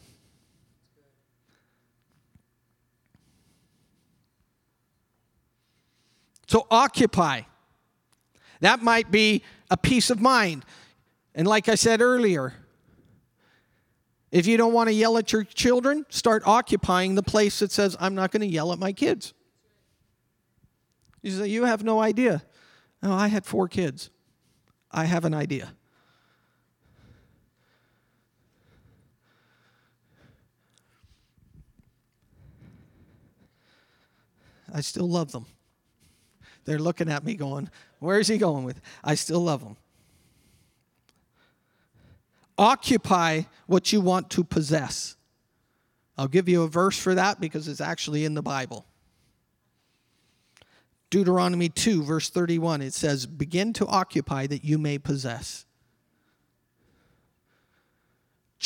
So 6.46 6.66
occupy. 6.70 7.42
That 8.60 8.82
might 8.82 9.10
be 9.10 9.42
a 9.70 9.76
peace 9.76 10.10
of 10.10 10.20
mind. 10.20 10.64
And 11.34 11.46
like 11.46 11.68
I 11.68 11.74
said 11.74 12.00
earlier, 12.00 12.54
if 14.34 14.48
you 14.48 14.56
don't 14.56 14.72
want 14.72 14.88
to 14.88 14.92
yell 14.92 15.16
at 15.16 15.32
your 15.32 15.44
children, 15.44 16.04
start 16.08 16.42
occupying 16.44 17.14
the 17.14 17.22
place 17.22 17.60
that 17.60 17.70
says, 17.70 17.96
I'm 18.00 18.16
not 18.16 18.32
going 18.32 18.40
to 18.40 18.48
yell 18.48 18.72
at 18.72 18.80
my 18.80 18.92
kids. 18.92 19.32
You 21.22 21.30
say, 21.30 21.46
You 21.46 21.66
have 21.66 21.84
no 21.84 22.00
idea. 22.00 22.42
No, 23.00 23.12
I 23.12 23.28
had 23.28 23.46
four 23.46 23.68
kids. 23.68 24.10
I 24.90 25.04
have 25.04 25.24
an 25.24 25.34
idea. 25.34 25.72
I 34.72 34.80
still 34.80 35.08
love 35.08 35.30
them. 35.30 35.46
They're 36.64 36.80
looking 36.80 37.08
at 37.08 37.22
me 37.22 37.36
going, 37.36 37.70
Where 38.00 38.18
is 38.18 38.26
he 38.26 38.36
going 38.36 38.64
with? 38.64 38.80
I 39.04 39.14
still 39.14 39.44
love 39.44 39.62
them. 39.62 39.76
Occupy 42.56 43.42
what 43.66 43.92
you 43.92 44.00
want 44.00 44.30
to 44.30 44.44
possess. 44.44 45.16
I'll 46.16 46.28
give 46.28 46.48
you 46.48 46.62
a 46.62 46.68
verse 46.68 46.98
for 46.98 47.14
that 47.14 47.40
because 47.40 47.66
it's 47.66 47.80
actually 47.80 48.24
in 48.24 48.34
the 48.34 48.42
Bible. 48.42 48.86
Deuteronomy 51.10 51.68
2, 51.68 52.02
verse 52.02 52.30
31, 52.30 52.82
it 52.82 52.94
says, 52.94 53.26
Begin 53.26 53.72
to 53.74 53.86
occupy 53.86 54.46
that 54.46 54.64
you 54.64 54.78
may 54.78 54.98
possess. 54.98 55.66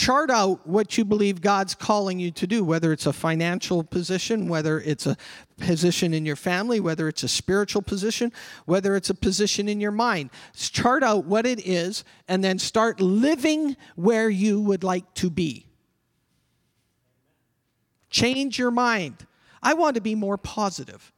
Chart 0.09 0.31
out 0.31 0.67
what 0.67 0.97
you 0.97 1.05
believe 1.05 1.43
God's 1.43 1.75
calling 1.75 2.19
you 2.19 2.31
to 2.31 2.47
do, 2.47 2.65
whether 2.65 2.95
it's 2.95 3.05
a 3.05 3.13
financial 3.13 3.85
position, 3.85 4.49
whether 4.49 4.81
it's 4.81 5.05
a 5.05 5.19
position 5.59 6.15
in 6.15 6.25
your 6.25 6.35
family, 6.35 6.81
whether 6.81 7.09
it's 7.09 7.25
a 7.25 7.29
spiritual 7.29 7.83
position, 7.83 8.33
whether 8.65 8.97
it's 8.97 9.11
a 9.11 9.15
position 9.15 9.69
in 9.69 9.83
your 9.83 9.91
mind. 9.91 10.31
Chart 10.57 11.03
out 11.03 11.27
what 11.27 11.45
it 11.45 11.61
is 11.67 12.05
and 12.27 12.43
then 12.43 12.59
start 12.59 13.03
living 13.03 13.77
where 13.97 14.31
you 14.31 14.63
would 14.63 14.83
like 14.83 15.13
to 15.13 15.29
be. 15.29 15.67
Change 18.09 18.59
your 18.59 18.71
mind. 18.71 19.27
I 19.63 19.75
want 19.75 19.97
to 19.97 20.01
be 20.01 20.15
more 20.15 20.39
positive. 20.39 21.13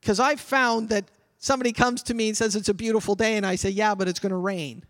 Because 0.00 0.18
I've 0.18 0.40
found 0.40 0.88
that 0.88 1.04
somebody 1.36 1.74
comes 1.74 2.02
to 2.04 2.14
me 2.14 2.28
and 2.28 2.36
says 2.38 2.56
it's 2.56 2.70
a 2.70 2.72
beautiful 2.72 3.14
day, 3.14 3.36
and 3.36 3.44
I 3.44 3.56
say, 3.56 3.68
Yeah, 3.68 3.94
but 3.94 4.08
it's 4.08 4.20
going 4.20 4.30
to 4.30 4.38
rain. 4.38 4.86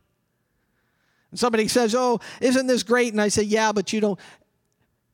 And 1.30 1.38
somebody 1.38 1.68
says, 1.68 1.94
Oh, 1.94 2.20
isn't 2.40 2.66
this 2.66 2.82
great? 2.82 3.12
And 3.12 3.20
I 3.20 3.28
say, 3.28 3.42
Yeah, 3.42 3.72
but 3.72 3.92
you 3.92 4.00
don't. 4.00 4.18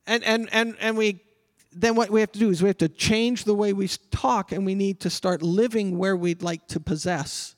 And, 0.05 0.23
and, 0.23 0.49
and, 0.51 0.75
and 0.79 0.97
we, 0.97 1.21
then 1.73 1.95
what 1.95 2.09
we 2.09 2.21
have 2.21 2.31
to 2.31 2.39
do 2.39 2.49
is 2.49 2.61
we 2.61 2.69
have 2.69 2.77
to 2.77 2.89
change 2.89 3.43
the 3.43 3.53
way 3.53 3.73
we 3.73 3.87
talk, 4.09 4.51
and 4.51 4.65
we 4.65 4.73
need 4.73 5.01
to 5.01 5.09
start 5.09 5.41
living 5.41 5.97
where 5.97 6.15
we'd 6.15 6.41
like 6.41 6.65
to 6.69 6.79
possess. 6.79 7.55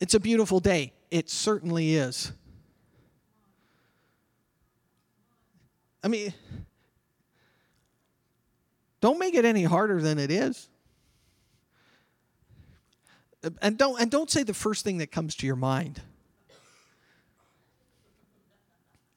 It's 0.00 0.14
a 0.14 0.20
beautiful 0.20 0.60
day. 0.60 0.92
It 1.10 1.30
certainly 1.30 1.94
is. 1.94 2.32
I 6.02 6.08
mean, 6.08 6.32
don't 9.00 9.18
make 9.18 9.34
it 9.34 9.44
any 9.44 9.64
harder 9.64 10.00
than 10.00 10.18
it 10.18 10.30
is. 10.30 10.68
And 13.62 13.78
don't 13.78 14.00
and 14.00 14.10
don't 14.10 14.30
say 14.30 14.42
the 14.42 14.54
first 14.54 14.84
thing 14.84 14.98
that 14.98 15.12
comes 15.12 15.36
to 15.36 15.46
your 15.46 15.56
mind. 15.56 16.02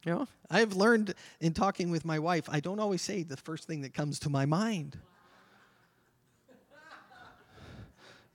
You 0.05 0.13
know, 0.13 0.27
I've 0.49 0.73
learned 0.73 1.13
in 1.39 1.53
talking 1.53 1.91
with 1.91 2.05
my 2.05 2.17
wife, 2.17 2.49
I 2.49 2.59
don't 2.59 2.79
always 2.79 3.01
say 3.01 3.23
the 3.23 3.37
first 3.37 3.65
thing 3.67 3.81
that 3.81 3.93
comes 3.93 4.19
to 4.19 4.29
my 4.29 4.45
mind. 4.45 4.97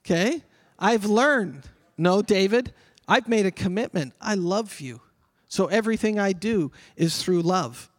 Okay? 0.04 0.42
I've 0.78 1.04
learned, 1.04 1.68
no, 1.98 2.22
David, 2.22 2.72
I've 3.08 3.28
made 3.28 3.46
a 3.46 3.50
commitment. 3.50 4.12
I 4.20 4.34
love 4.34 4.80
you. 4.80 5.00
So 5.48 5.66
everything 5.66 6.18
I 6.18 6.32
do 6.32 6.70
is 6.96 7.22
through 7.22 7.42
love. 7.42 7.90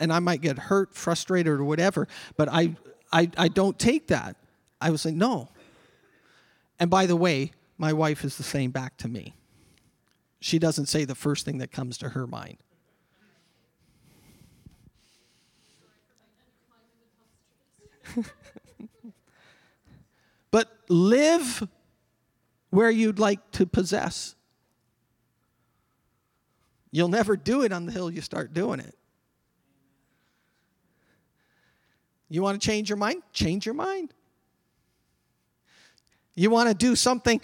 And 0.00 0.12
I 0.12 0.18
might 0.18 0.40
get 0.40 0.58
hurt, 0.58 0.94
frustrated, 0.94 1.52
or 1.52 1.64
whatever, 1.64 2.08
but 2.36 2.48
I, 2.48 2.76
I, 3.12 3.30
I 3.36 3.48
don't 3.48 3.78
take 3.78 4.08
that. 4.08 4.36
I 4.80 4.90
was 4.90 5.04
like, 5.04 5.14
no. 5.14 5.48
And 6.78 6.90
by 6.90 7.06
the 7.06 7.16
way, 7.16 7.52
my 7.76 7.92
wife 7.92 8.24
is 8.24 8.36
the 8.36 8.44
same 8.44 8.70
back 8.70 8.96
to 8.98 9.08
me. 9.08 9.34
She 10.40 10.58
doesn't 10.58 10.86
say 10.86 11.04
the 11.04 11.14
first 11.14 11.44
thing 11.44 11.58
that 11.58 11.70
comes 11.72 11.98
to 11.98 12.08
her 12.10 12.26
mind. 12.26 12.56
but 20.50 20.70
live 20.88 21.68
where 22.70 22.90
you'd 22.90 23.18
like 23.18 23.50
to 23.52 23.66
possess. 23.66 24.34
You'll 26.90 27.08
never 27.08 27.36
do 27.36 27.62
it 27.62 27.72
on 27.72 27.86
the 27.86 27.92
hill 27.92 28.10
you 28.10 28.20
start 28.20 28.54
doing 28.54 28.80
it. 28.80 28.94
You 32.30 32.42
want 32.42 32.60
to 32.60 32.66
change 32.66 32.88
your 32.88 32.96
mind? 32.96 33.22
Change 33.32 33.64
your 33.66 33.74
mind. 33.74 34.12
You 36.34 36.50
want 36.50 36.68
to 36.68 36.74
do 36.74 36.94
something, 36.94 37.40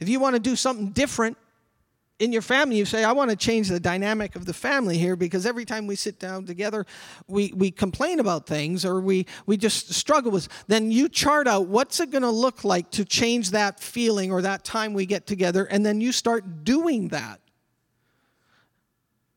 if 0.00 0.08
you 0.08 0.20
want 0.20 0.36
to 0.36 0.40
do 0.40 0.56
something 0.56 0.90
different 0.90 1.36
in 2.22 2.30
your 2.30 2.40
family, 2.40 2.76
you 2.76 2.84
say, 2.84 3.02
I 3.02 3.10
want 3.10 3.30
to 3.30 3.36
change 3.36 3.68
the 3.68 3.80
dynamic 3.80 4.36
of 4.36 4.44
the 4.44 4.54
family 4.54 4.96
here 4.96 5.16
because 5.16 5.44
every 5.44 5.64
time 5.64 5.88
we 5.88 5.96
sit 5.96 6.20
down 6.20 6.46
together, 6.46 6.86
we, 7.26 7.52
we 7.52 7.72
complain 7.72 8.20
about 8.20 8.46
things 8.46 8.84
or 8.84 9.00
we, 9.00 9.26
we 9.44 9.56
just 9.56 9.92
struggle 9.92 10.30
with. 10.30 10.46
Then 10.68 10.92
you 10.92 11.08
chart 11.08 11.48
out 11.48 11.66
what's 11.66 11.98
it 11.98 12.12
going 12.12 12.22
to 12.22 12.30
look 12.30 12.62
like 12.62 12.92
to 12.92 13.04
change 13.04 13.50
that 13.50 13.80
feeling 13.80 14.30
or 14.30 14.40
that 14.40 14.62
time 14.62 14.94
we 14.94 15.04
get 15.04 15.26
together, 15.26 15.64
and 15.64 15.84
then 15.84 16.00
you 16.00 16.12
start 16.12 16.62
doing 16.62 17.08
that 17.08 17.40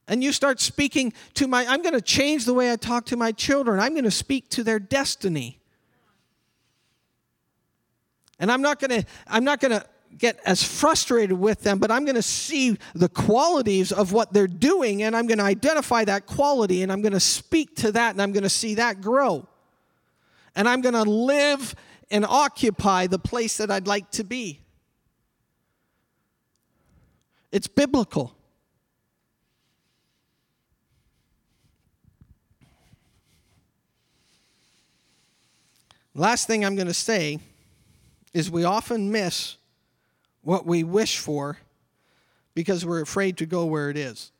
and 0.08 0.24
you 0.24 0.32
start 0.32 0.60
speaking 0.60 1.12
to 1.34 1.48
my 1.48 1.65
i'm 1.65 1.82
going 1.82 1.95
to 1.95 2.00
change 2.00 2.45
the 2.45 2.54
way 2.54 2.71
i 2.71 2.76
talk 2.76 3.06
to 3.06 3.17
my 3.17 3.32
children 3.32 3.80
i'm 3.80 3.93
going 3.93 4.04
to 4.04 4.12
speak 4.12 4.48
to 4.50 4.63
their 4.63 4.78
destiny 4.78 5.60
and 8.38 8.52
i'm 8.52 8.62
not 8.62 8.80
going 8.80 9.02
to 9.02 9.08
i'm 9.26 9.43
not 9.43 9.60
going 9.60 9.71
to 9.71 9.84
get 10.18 10.39
as 10.46 10.63
frustrated 10.63 11.38
with 11.38 11.62
them 11.62 11.78
but 11.78 11.91
i'm 11.91 12.06
going 12.06 12.15
to 12.15 12.22
see 12.22 12.78
the 12.94 13.10
qualities 13.10 13.91
of 13.91 14.13
what 14.13 14.32
they're 14.32 14.48
doing 14.48 15.04
and 15.04 15.15
i'm 15.15 15.28
going 15.28 15.38
to 15.38 15.44
identify 15.44 16.06
that 16.06 16.26
quality 16.26 16.84
and 16.84 16.91
i'm 16.91 17.02
going 17.02 17.13
to 17.13 17.20
speak 17.20 17.76
to 17.76 17.91
that 17.91 18.12
and 18.12 18.22
i'm 18.22 18.32
going 18.32 18.44
to 18.44 18.50
see 18.50 18.76
that 18.76 19.02
grow. 19.02 19.48
And 20.56 20.70
i'm 20.70 20.82
going 20.82 20.94
to 20.96 21.04
live 21.04 21.76
and 22.10 22.26
occupy 22.26 23.08
the 23.08 23.20
place 23.20 23.58
that 23.58 23.70
i'd 23.70 23.88
like 23.88 24.10
to 24.12 24.24
be. 24.24 24.62
It's 27.52 27.68
biblical. 27.68 28.36
Last 36.13 36.48
thing 36.48 36.63
I'm 36.63 36.76
going 36.76 36.88
to 36.88 36.94
say 36.94 37.39
is 38.34 38.50
we 38.50 38.63
often 38.63 39.12
miss 39.12 39.58
what 40.46 40.66
we 40.66 40.84
wish 40.84 41.18
for 41.18 41.58
because 42.54 42.86
we're 42.86 43.02
afraid 43.02 43.36
to 43.38 43.46
go 43.46 43.66
where 43.66 43.90
it 43.90 43.98
is. 43.98 44.32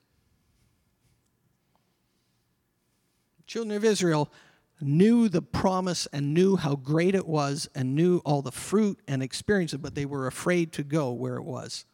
Children 3.48 3.76
of 3.76 3.84
Israel 3.84 4.32
knew 4.80 5.28
the 5.28 5.42
promise 5.42 6.08
and 6.14 6.34
knew 6.34 6.58
how 6.58 6.76
great 6.76 7.16
it 7.16 7.28
was 7.28 7.68
and 7.74 7.96
knew 7.96 8.20
all 8.20 8.44
the 8.44 8.52
fruit 8.52 9.00
and 9.08 9.24
experience 9.24 9.74
it, 9.74 9.82
but 9.82 9.96
they 9.96 10.06
were 10.06 10.28
afraid 10.28 10.72
to 10.74 10.84
go 10.84 11.12
where 11.12 11.38
it 11.38 11.44
was. 11.44 11.86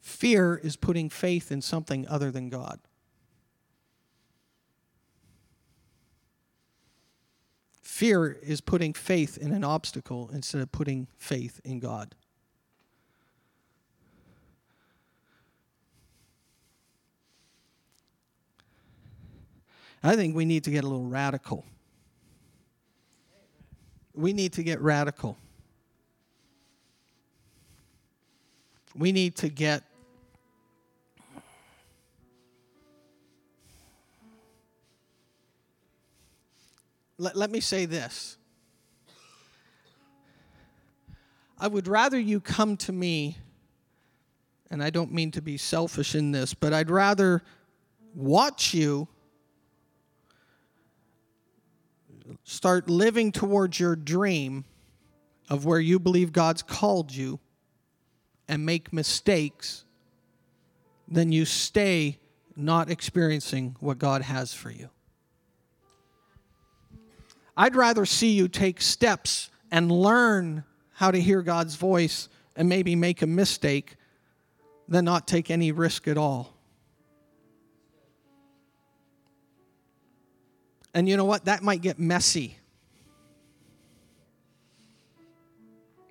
Fear 0.00 0.60
is 0.62 0.76
putting 0.76 1.10
faith 1.10 1.50
in 1.50 1.60
something 1.60 2.06
other 2.08 2.30
than 2.30 2.50
God. 2.50 2.78
Fear 7.96 8.32
is 8.42 8.60
putting 8.60 8.92
faith 8.92 9.38
in 9.38 9.52
an 9.52 9.64
obstacle 9.64 10.28
instead 10.30 10.60
of 10.60 10.70
putting 10.70 11.08
faith 11.16 11.62
in 11.64 11.78
God. 11.80 12.14
I 20.02 20.14
think 20.14 20.36
we 20.36 20.44
need 20.44 20.62
to 20.64 20.70
get 20.70 20.84
a 20.84 20.86
little 20.86 21.06
radical. 21.06 21.64
We 24.12 24.34
need 24.34 24.52
to 24.52 24.62
get 24.62 24.78
radical. 24.82 25.38
We 28.94 29.10
need 29.10 29.36
to 29.36 29.48
get 29.48 29.84
let, 37.26 37.34
let 37.34 37.50
me 37.50 37.58
say 37.58 37.86
this. 37.86 38.36
I 41.58 41.66
would 41.66 41.88
rather 41.88 42.20
you 42.20 42.40
come 42.40 42.76
to 42.78 42.92
me, 42.92 43.36
and 44.70 44.80
I 44.80 44.90
don't 44.90 45.12
mean 45.12 45.32
to 45.32 45.42
be 45.42 45.56
selfish 45.56 46.14
in 46.14 46.30
this, 46.30 46.54
but 46.54 46.72
I'd 46.72 46.88
rather 46.88 47.42
watch 48.14 48.74
you 48.74 49.08
start 52.44 52.88
living 52.88 53.32
towards 53.32 53.80
your 53.80 53.96
dream 53.96 54.64
of 55.48 55.64
where 55.64 55.80
you 55.80 55.98
believe 55.98 56.32
God's 56.32 56.62
called 56.62 57.12
you 57.12 57.40
and 58.46 58.64
make 58.64 58.92
mistakes 58.92 59.84
than 61.08 61.32
you 61.32 61.44
stay 61.44 62.20
not 62.54 62.88
experiencing 62.88 63.74
what 63.80 63.98
God 63.98 64.22
has 64.22 64.54
for 64.54 64.70
you. 64.70 64.90
I'd 67.56 67.74
rather 67.74 68.04
see 68.04 68.32
you 68.32 68.48
take 68.48 68.80
steps 68.80 69.50
and 69.70 69.90
learn 69.90 70.64
how 70.92 71.10
to 71.10 71.20
hear 71.20 71.42
God's 71.42 71.76
voice 71.76 72.28
and 72.54 72.68
maybe 72.68 72.94
make 72.94 73.22
a 73.22 73.26
mistake 73.26 73.96
than 74.88 75.04
not 75.04 75.26
take 75.26 75.50
any 75.50 75.72
risk 75.72 76.06
at 76.08 76.18
all. 76.18 76.54
And 80.94 81.08
you 81.08 81.16
know 81.16 81.24
what? 81.24 81.44
That 81.44 81.62
might 81.62 81.82
get 81.82 81.98
messy. 81.98 82.56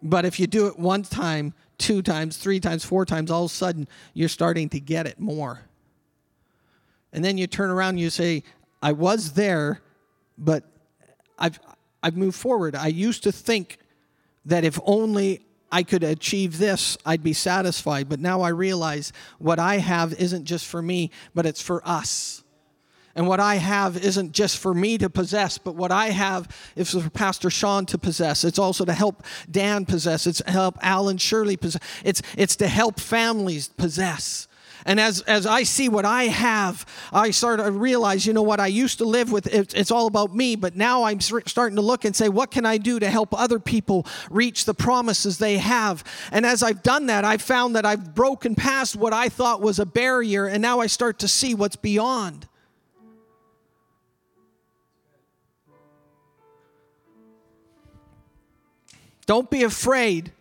But 0.03 0.25
if 0.25 0.39
you 0.39 0.45
do 0.45 0.67
it 0.67 0.77
one 0.77 1.01
time, 1.01 1.55
two 1.79 2.03
times, 2.03 2.37
three 2.37 2.59
times, 2.59 2.85
four 2.85 3.05
times, 3.05 3.31
all 3.31 3.45
of 3.45 3.51
a 3.51 3.53
sudden 3.53 3.87
you're 4.13 4.29
starting 4.29 4.69
to 4.69 4.79
get 4.79 5.07
it 5.07 5.19
more. 5.19 5.61
And 7.11 7.25
then 7.25 7.39
you 7.39 7.47
turn 7.47 7.71
around 7.71 7.89
and 7.89 7.99
you 7.99 8.11
say, 8.11 8.43
I 8.83 8.91
was 8.91 9.31
there, 9.31 9.81
but 10.37 10.63
I've, 11.37 11.59
I've 12.01 12.17
moved 12.17 12.37
forward. 12.37 12.75
I 12.75 12.87
used 12.87 13.23
to 13.23 13.31
think 13.31 13.77
that 14.45 14.63
if 14.63 14.79
only 14.85 15.45
I 15.71 15.83
could 15.83 16.03
achieve 16.03 16.57
this, 16.57 16.97
I'd 17.05 17.23
be 17.23 17.33
satisfied. 17.33 18.07
But 18.07 18.19
now 18.19 18.41
I 18.41 18.49
realize 18.49 19.11
what 19.39 19.59
I 19.59 19.77
have 19.77 20.13
isn't 20.13 20.45
just 20.45 20.65
for 20.65 20.81
me, 20.81 21.11
but 21.33 21.45
it's 21.45 21.61
for 21.61 21.81
us. 21.87 22.43
And 23.15 23.27
what 23.27 23.39
I 23.39 23.55
have 23.55 23.97
isn't 24.03 24.33
just 24.33 24.57
for 24.57 24.73
me 24.73 24.97
to 24.97 25.09
possess, 25.09 25.57
but 25.57 25.75
what 25.75 25.91
I 25.91 26.07
have 26.07 26.49
is 26.75 26.91
for 26.91 27.09
Pastor 27.09 27.49
Sean 27.49 27.85
to 27.87 27.97
possess. 27.97 28.43
It's 28.43 28.59
also 28.59 28.83
to 28.83 28.93
help 28.93 29.23
Dan 29.49 29.85
possess. 29.85 30.27
It's 30.27 30.41
to 30.41 30.51
help 30.51 30.77
Alan 30.81 31.17
Shirley 31.17 31.55
possess. 31.55 31.81
It's, 32.03 32.21
it's 32.37 32.57
to 32.57 32.67
help 32.67 32.99
families 32.99 33.69
possess. 33.69 34.49
And 34.87 34.99
as, 34.99 35.21
as 35.21 35.47
I 35.47 35.63
see 35.63 35.89
what 35.89 36.05
I 36.05 36.25
have, 36.25 36.85
I 37.11 37.31
start 37.31 37.59
to 37.59 37.71
realize, 37.71 38.27
you 38.27 38.33
know 38.33 38.43
what, 38.43 38.59
I 38.59 38.67
used 38.67 38.99
to 38.99 39.05
live 39.05 39.31
with, 39.31 39.47
it, 39.47 39.73
it's 39.73 39.89
all 39.89 40.05
about 40.05 40.35
me, 40.35 40.55
but 40.55 40.75
now 40.75 41.03
I'm 41.03 41.19
starting 41.21 41.75
to 41.75 41.81
look 41.81 42.05
and 42.05 42.15
say, 42.15 42.29
what 42.29 42.51
can 42.51 42.67
I 42.67 42.77
do 42.77 42.99
to 42.99 43.09
help 43.09 43.33
other 43.33 43.57
people 43.57 44.05
reach 44.29 44.65
the 44.65 44.75
promises 44.75 45.39
they 45.39 45.57
have? 45.57 46.03
And 46.31 46.45
as 46.45 46.61
I've 46.61 46.83
done 46.83 47.07
that, 47.07 47.25
I've 47.25 47.41
found 47.41 47.75
that 47.75 47.85
I've 47.85 48.13
broken 48.13 48.53
past 48.53 48.95
what 48.95 49.11
I 49.11 49.27
thought 49.27 49.59
was 49.59 49.79
a 49.79 49.87
barrier, 49.87 50.45
and 50.45 50.61
now 50.61 50.79
I 50.81 50.85
start 50.85 51.17
to 51.19 51.27
see 51.27 51.55
what's 51.55 51.75
beyond. 51.75 52.47
Don't 59.25 59.49
be 59.49 59.63
afraid. 59.63 60.31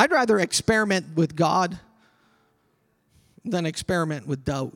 I'd 0.00 0.12
rather 0.12 0.38
experiment 0.38 1.14
with 1.14 1.36
God 1.36 1.78
than 3.44 3.66
experiment 3.66 4.26
with 4.26 4.46
doubt. 4.46 4.74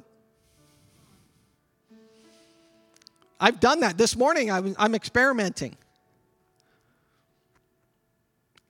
I've 3.41 3.59
done 3.59 3.81
that. 3.81 3.97
This 3.97 4.17
morning, 4.17 4.51
I 4.51 4.59
am 4.59 4.95
experimenting. 4.95 5.79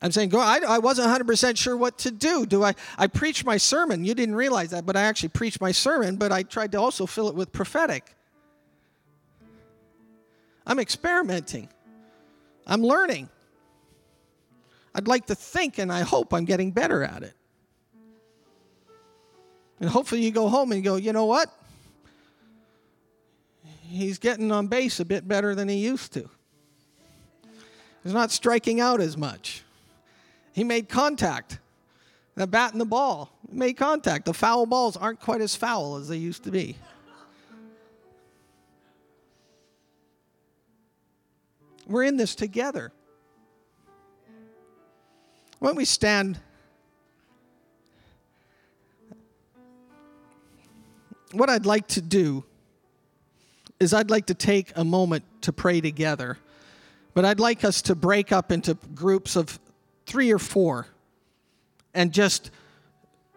I'm 0.00 0.12
saying, 0.12 0.28
go, 0.28 0.38
I, 0.38 0.61
I 0.64 0.78
wasn't 0.78 1.09
100% 1.09 1.57
sure 1.57 1.76
what 1.76 1.98
to 1.98 2.12
do. 2.12 2.46
Do 2.46 2.62
I, 2.62 2.76
I 2.96 3.09
preached 3.09 3.44
my 3.44 3.57
sermon. 3.57 4.05
You 4.05 4.14
didn't 4.14 4.36
realize 4.36 4.70
that, 4.70 4.86
but 4.86 4.94
I 4.94 5.02
actually 5.02 5.30
preached 5.30 5.61
my 5.61 5.72
sermon, 5.72 6.14
but 6.14 6.30
I 6.30 6.44
tried 6.44 6.70
to 6.70 6.78
also 6.78 7.05
fill 7.05 7.28
it 7.28 7.34
with 7.34 7.50
prophetic. 7.50 8.14
I'm 10.64 10.78
experimenting. 10.78 11.68
I'm 12.64 12.82
learning. 12.82 13.28
I'd 14.95 15.09
like 15.09 15.26
to 15.26 15.34
think 15.34 15.78
and 15.78 15.92
I 15.92 16.03
hope 16.03 16.32
I'm 16.32 16.45
getting 16.45 16.70
better 16.70 17.03
at 17.03 17.22
it. 17.22 17.34
And 19.80 19.90
hopefully 19.90 20.22
you 20.22 20.30
go 20.30 20.49
home 20.49 20.72
and 20.72 20.84
go, 20.84 20.97
you 20.97 21.12
know 21.12 21.26
what? 21.26 21.51
He's 23.82 24.18
getting 24.18 24.51
on 24.53 24.68
base 24.68 25.01
a 25.01 25.05
bit 25.05 25.26
better 25.26 25.55
than 25.55 25.68
he 25.68 25.76
used 25.76 26.12
to. 26.14 26.28
He's 28.03 28.12
not 28.12 28.30
striking 28.30 28.80
out 28.80 29.01
as 29.01 29.16
much. 29.16 29.64
He 30.53 30.62
made 30.62 30.88
contact. 30.88 31.59
The 32.36 32.47
bat 32.47 32.72
and 32.72 32.80
the 32.80 32.86
ball 32.86 33.30
made 33.51 33.74
contact. 33.74 34.24
The 34.24 34.34
foul 34.34 34.66
balls 34.66 34.97
aren't 34.97 35.20
quite 35.20 35.40
as 35.40 35.55
foul 35.55 35.97
as 35.97 36.09
they 36.09 36.16
used 36.16 36.45
to 36.45 36.51
be. 36.51 36.76
We're 41.86 42.05
in 42.05 42.16
this 42.16 42.34
together. 42.34 42.92
Why 45.64 45.70
don't 45.70 45.76
we 45.78 45.86
stand? 45.86 46.38
What 51.32 51.48
I'd 51.48 51.64
like 51.64 51.86
to 51.86 52.02
do 52.02 52.44
is 53.80 53.94
I'd 53.94 54.10
like 54.10 54.26
to 54.26 54.34
take 54.34 54.72
a 54.76 54.84
moment 54.84 55.24
to 55.40 55.54
pray 55.54 55.80
together. 55.80 56.36
But 57.14 57.24
I'd 57.24 57.40
like 57.40 57.64
us 57.64 57.80
to 57.80 57.94
break 57.94 58.30
up 58.30 58.52
into 58.52 58.74
groups 58.94 59.36
of 59.36 59.58
three 60.04 60.30
or 60.30 60.38
four 60.38 60.86
and 61.94 62.12
just 62.12 62.50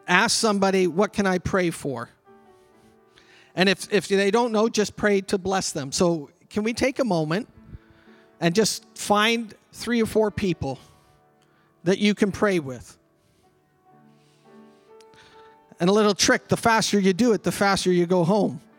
ask 0.05 0.38
somebody, 0.38 0.86
What 0.86 1.13
can 1.13 1.25
I 1.25 1.38
pray 1.38 1.69
for? 1.69 2.09
And 3.55 3.69
if, 3.69 3.88
if 3.89 4.09
they 4.09 4.32
don't 4.32 4.51
know, 4.51 4.67
just 4.67 4.97
pray 4.97 5.21
to 5.21 5.38
bless 5.38 5.71
them. 5.71 5.93
So, 5.93 6.30
can 6.49 6.63
we 6.63 6.73
take 6.73 6.99
a 6.99 7.05
moment 7.05 7.47
and 8.41 8.53
just 8.53 8.84
find 8.95 9.55
three 9.71 10.01
or 10.01 10.05
four 10.05 10.30
people 10.30 10.78
that 11.88 12.00
you 12.00 12.14
can 12.14 12.34
pray 12.34 12.60
with? 12.60 12.98
And 15.80 15.90
a 15.90 15.94
little 15.94 16.14
trick 16.14 16.50
the 16.50 16.58
faster 16.58 17.00
you 17.00 17.14
do 17.14 17.32
it, 17.32 17.44
the 17.44 17.52
faster 17.52 17.92
you 17.92 18.06
go 18.06 18.24
home. 18.24 18.62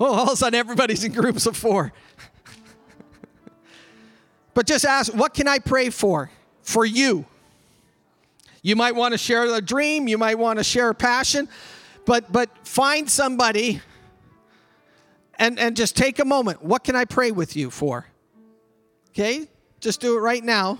Oh, 0.00 0.06
all 0.06 0.22
of 0.22 0.32
a 0.32 0.36
sudden, 0.36 0.58
everybody's 0.58 1.04
in 1.04 1.12
groups 1.12 1.46
of 1.46 1.56
four. 1.56 1.92
but 4.54 4.66
just 4.66 4.84
ask, 4.84 5.14
What 5.14 5.32
can 5.32 5.46
I 5.46 5.60
pray 5.60 5.90
for? 5.90 6.28
For 6.62 6.84
you. 6.84 7.26
You 8.62 8.74
might 8.74 8.96
want 8.96 9.12
to 9.12 9.18
share 9.18 9.44
a 9.44 9.60
dream, 9.60 10.08
you 10.08 10.18
might 10.18 10.38
want 10.38 10.58
to 10.58 10.64
share 10.64 10.88
a 10.88 10.94
passion, 10.94 11.46
but, 12.04 12.32
but 12.32 12.48
find 12.66 13.08
somebody 13.08 13.80
and, 15.38 15.58
and 15.58 15.76
just 15.76 15.94
take 15.94 16.18
a 16.18 16.24
moment. 16.24 16.64
What 16.64 16.82
can 16.82 16.96
I 16.96 17.04
pray 17.04 17.30
with 17.30 17.54
you 17.54 17.70
for? 17.70 18.06
Okay? 19.10 19.46
Just 19.78 20.00
do 20.00 20.16
it 20.16 20.20
right 20.20 20.42
now. 20.42 20.78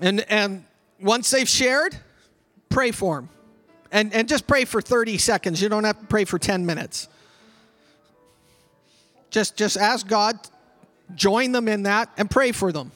And, 0.00 0.20
and 0.30 0.64
once 1.00 1.30
they've 1.30 1.48
shared, 1.48 1.96
pray 2.68 2.90
for 2.90 3.16
them. 3.16 3.28
And, 3.92 4.12
and 4.12 4.28
just 4.28 4.46
pray 4.46 4.64
for 4.64 4.82
30 4.82 5.18
seconds. 5.18 5.62
You 5.62 5.68
don't 5.68 5.84
have 5.84 6.00
to 6.00 6.06
pray 6.06 6.24
for 6.24 6.38
10 6.38 6.66
minutes. 6.66 7.08
Just, 9.30 9.56
just 9.56 9.76
ask 9.76 10.06
God, 10.06 10.38
join 11.14 11.52
them 11.52 11.68
in 11.68 11.84
that, 11.84 12.10
and 12.16 12.30
pray 12.30 12.52
for 12.52 12.72
them. 12.72 12.90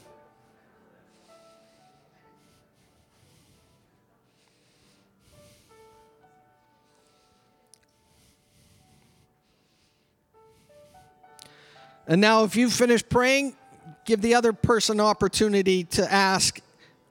And 12.07 12.19
now, 12.19 12.43
if 12.43 12.57
you've 12.57 12.73
finished 12.73 13.07
praying, 13.07 13.55
give 14.03 14.21
the 14.21 14.35
other 14.35 14.51
person 14.51 14.99
opportunity 14.99 15.85
to 15.85 16.11
ask 16.11 16.59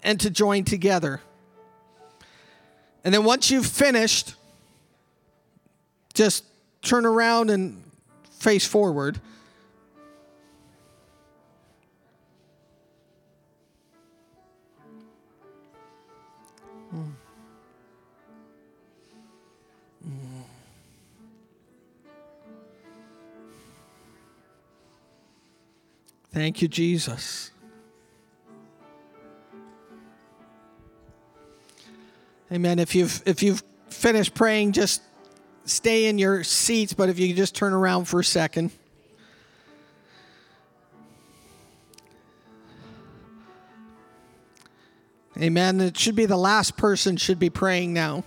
and 0.02 0.18
to 0.20 0.30
join 0.30 0.64
together. 0.64 1.20
And 3.04 3.14
then 3.14 3.24
once 3.24 3.50
you've 3.50 3.66
finished, 3.66 4.34
just 6.14 6.44
turn 6.82 7.06
around 7.06 7.50
and 7.50 7.82
face 8.30 8.66
forward. 8.66 9.20
Thank 26.32 26.62
you, 26.62 26.68
Jesus. 26.68 27.50
Amen. 32.52 32.80
If 32.80 32.94
you've 32.94 33.22
if 33.26 33.42
you've 33.42 33.62
finished 33.88 34.34
praying, 34.34 34.72
just 34.72 35.02
stay 35.64 36.06
in 36.06 36.18
your 36.18 36.42
seats, 36.42 36.92
but 36.92 37.08
if 37.08 37.18
you 37.18 37.32
just 37.32 37.54
turn 37.54 37.72
around 37.72 38.06
for 38.06 38.20
a 38.20 38.24
second. 38.24 38.72
Amen. 45.40 45.80
It 45.80 45.96
should 45.96 46.16
be 46.16 46.26
the 46.26 46.36
last 46.36 46.76
person 46.76 47.16
should 47.16 47.38
be 47.38 47.50
praying 47.50 47.94
now. 47.94 48.24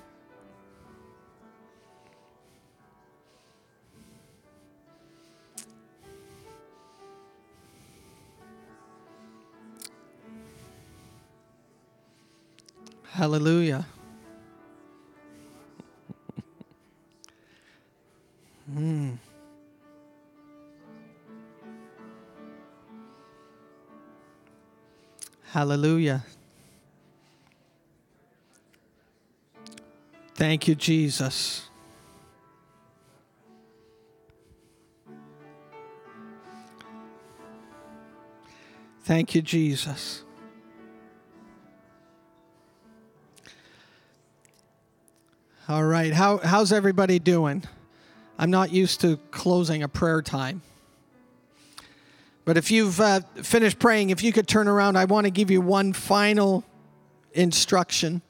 Hallelujah. 13.11 13.85
Mm. 18.73 19.17
Hallelujah. 25.51 26.25
Thank 30.33 30.67
you, 30.67 30.73
Jesus. 30.73 31.69
Thank 39.03 39.35
you, 39.35 39.41
Jesus. 39.41 40.23
All 45.69 45.83
right. 45.83 46.13
How, 46.13 46.39
how's 46.39 46.71
everybody 46.73 47.19
doing? 47.19 47.63
I'm 48.43 48.51
not 48.51 48.73
used 48.73 48.99
to 48.99 49.15
closing 49.31 49.83
a 49.83 49.87
prayer 49.87 50.21
time. 50.21 50.61
But 52.43 52.57
if 52.57 52.71
you've 52.71 52.99
uh, 52.99 53.21
finished 53.41 53.79
praying, 53.79 54.09
if 54.09 54.21
you 54.21 54.33
could 54.33 54.49
turn 54.49 54.67
around, 54.67 54.97
I 54.97 55.05
want 55.05 55.27
to 55.27 55.31
give 55.31 55.49
you 55.49 55.61
one 55.61 55.93
final 55.93 56.65
instruction. 57.31 58.21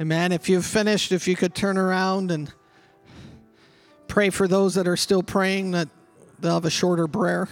Amen. 0.00 0.30
If 0.30 0.48
you've 0.48 0.64
finished, 0.64 1.10
if 1.10 1.26
you 1.26 1.34
could 1.34 1.56
turn 1.56 1.76
around 1.76 2.30
and 2.30 2.52
pray 4.06 4.30
for 4.30 4.46
those 4.46 4.76
that 4.76 4.86
are 4.86 4.96
still 4.96 5.24
praying 5.24 5.72
that 5.72 5.88
they'll 6.38 6.54
have 6.54 6.64
a 6.64 6.70
shorter 6.70 7.08
prayer. 7.08 7.48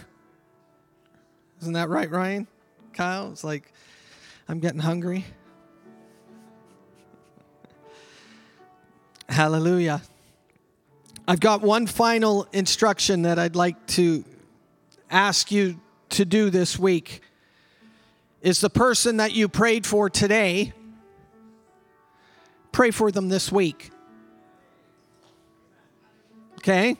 Isn't 1.60 1.72
that 1.72 1.88
right, 1.88 2.08
Ryan? 2.08 2.46
Kyle? 2.92 3.32
It's 3.32 3.42
like 3.42 3.72
I'm 4.48 4.60
getting 4.60 4.78
hungry. 4.78 5.24
Hallelujah. 9.32 10.02
I've 11.26 11.40
got 11.40 11.62
one 11.62 11.86
final 11.86 12.46
instruction 12.52 13.22
that 13.22 13.38
I'd 13.38 13.56
like 13.56 13.86
to 13.86 14.26
ask 15.10 15.50
you 15.50 15.80
to 16.10 16.26
do 16.26 16.50
this 16.50 16.78
week. 16.78 17.22
is 18.42 18.60
the 18.60 18.68
person 18.68 19.16
that 19.16 19.32
you 19.32 19.48
prayed 19.48 19.86
for 19.86 20.10
today. 20.10 20.74
Pray 22.72 22.90
for 22.90 23.10
them 23.10 23.30
this 23.30 23.50
week. 23.50 23.90
Okay? 26.58 26.98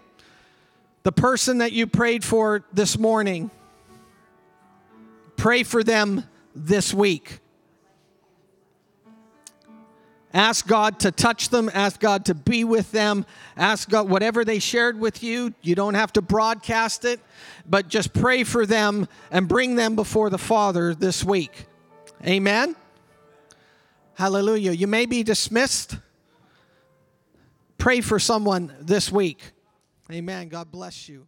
The 1.03 1.12
person 1.12 1.59
that 1.59 1.72
you 1.72 1.87
prayed 1.87 2.24
for 2.24 2.64
this 2.72 2.99
morning, 2.99 3.51
pray 5.37 5.64
for 5.64 5.85
them 5.85 6.24
this 6.55 6.95
week. 6.95 7.41
Ask 10.35 10.66
God 10.66 11.01
to 11.01 11.11
touch 11.11 11.51
them, 11.51 11.70
ask 11.74 12.01
God 12.01 12.24
to 12.26 12.35
be 12.35 12.64
with 12.64 12.91
them, 12.91 13.26
ask 13.57 13.89
God 13.89 14.09
whatever 14.09 14.45
they 14.45 14.59
shared 14.59 14.99
with 14.99 15.22
you. 15.22 15.53
You 15.61 15.74
don't 15.74 15.95
have 15.95 16.12
to 16.14 16.22
broadcast 16.22 17.05
it, 17.05 17.20
but 17.66 17.89
just 17.89 18.14
pray 18.14 18.43
for 18.45 18.64
them 18.64 19.09
and 19.30 19.47
bring 19.47 19.74
them 19.74 19.95
before 19.95 20.30
the 20.30 20.39
Father 20.39 20.95
this 20.95 21.22
week. 21.22 21.66
Amen. 22.26 22.76
Hallelujah. 24.14 24.72
You 24.72 24.87
may 24.87 25.05
be 25.05 25.22
dismissed. 25.22 25.97
Pray 27.76 28.01
for 28.01 28.18
someone 28.18 28.74
this 28.80 29.12
week. 29.12 29.41
Amen. 30.11 30.49
God 30.49 30.70
bless 30.70 31.09
you. 31.09 31.26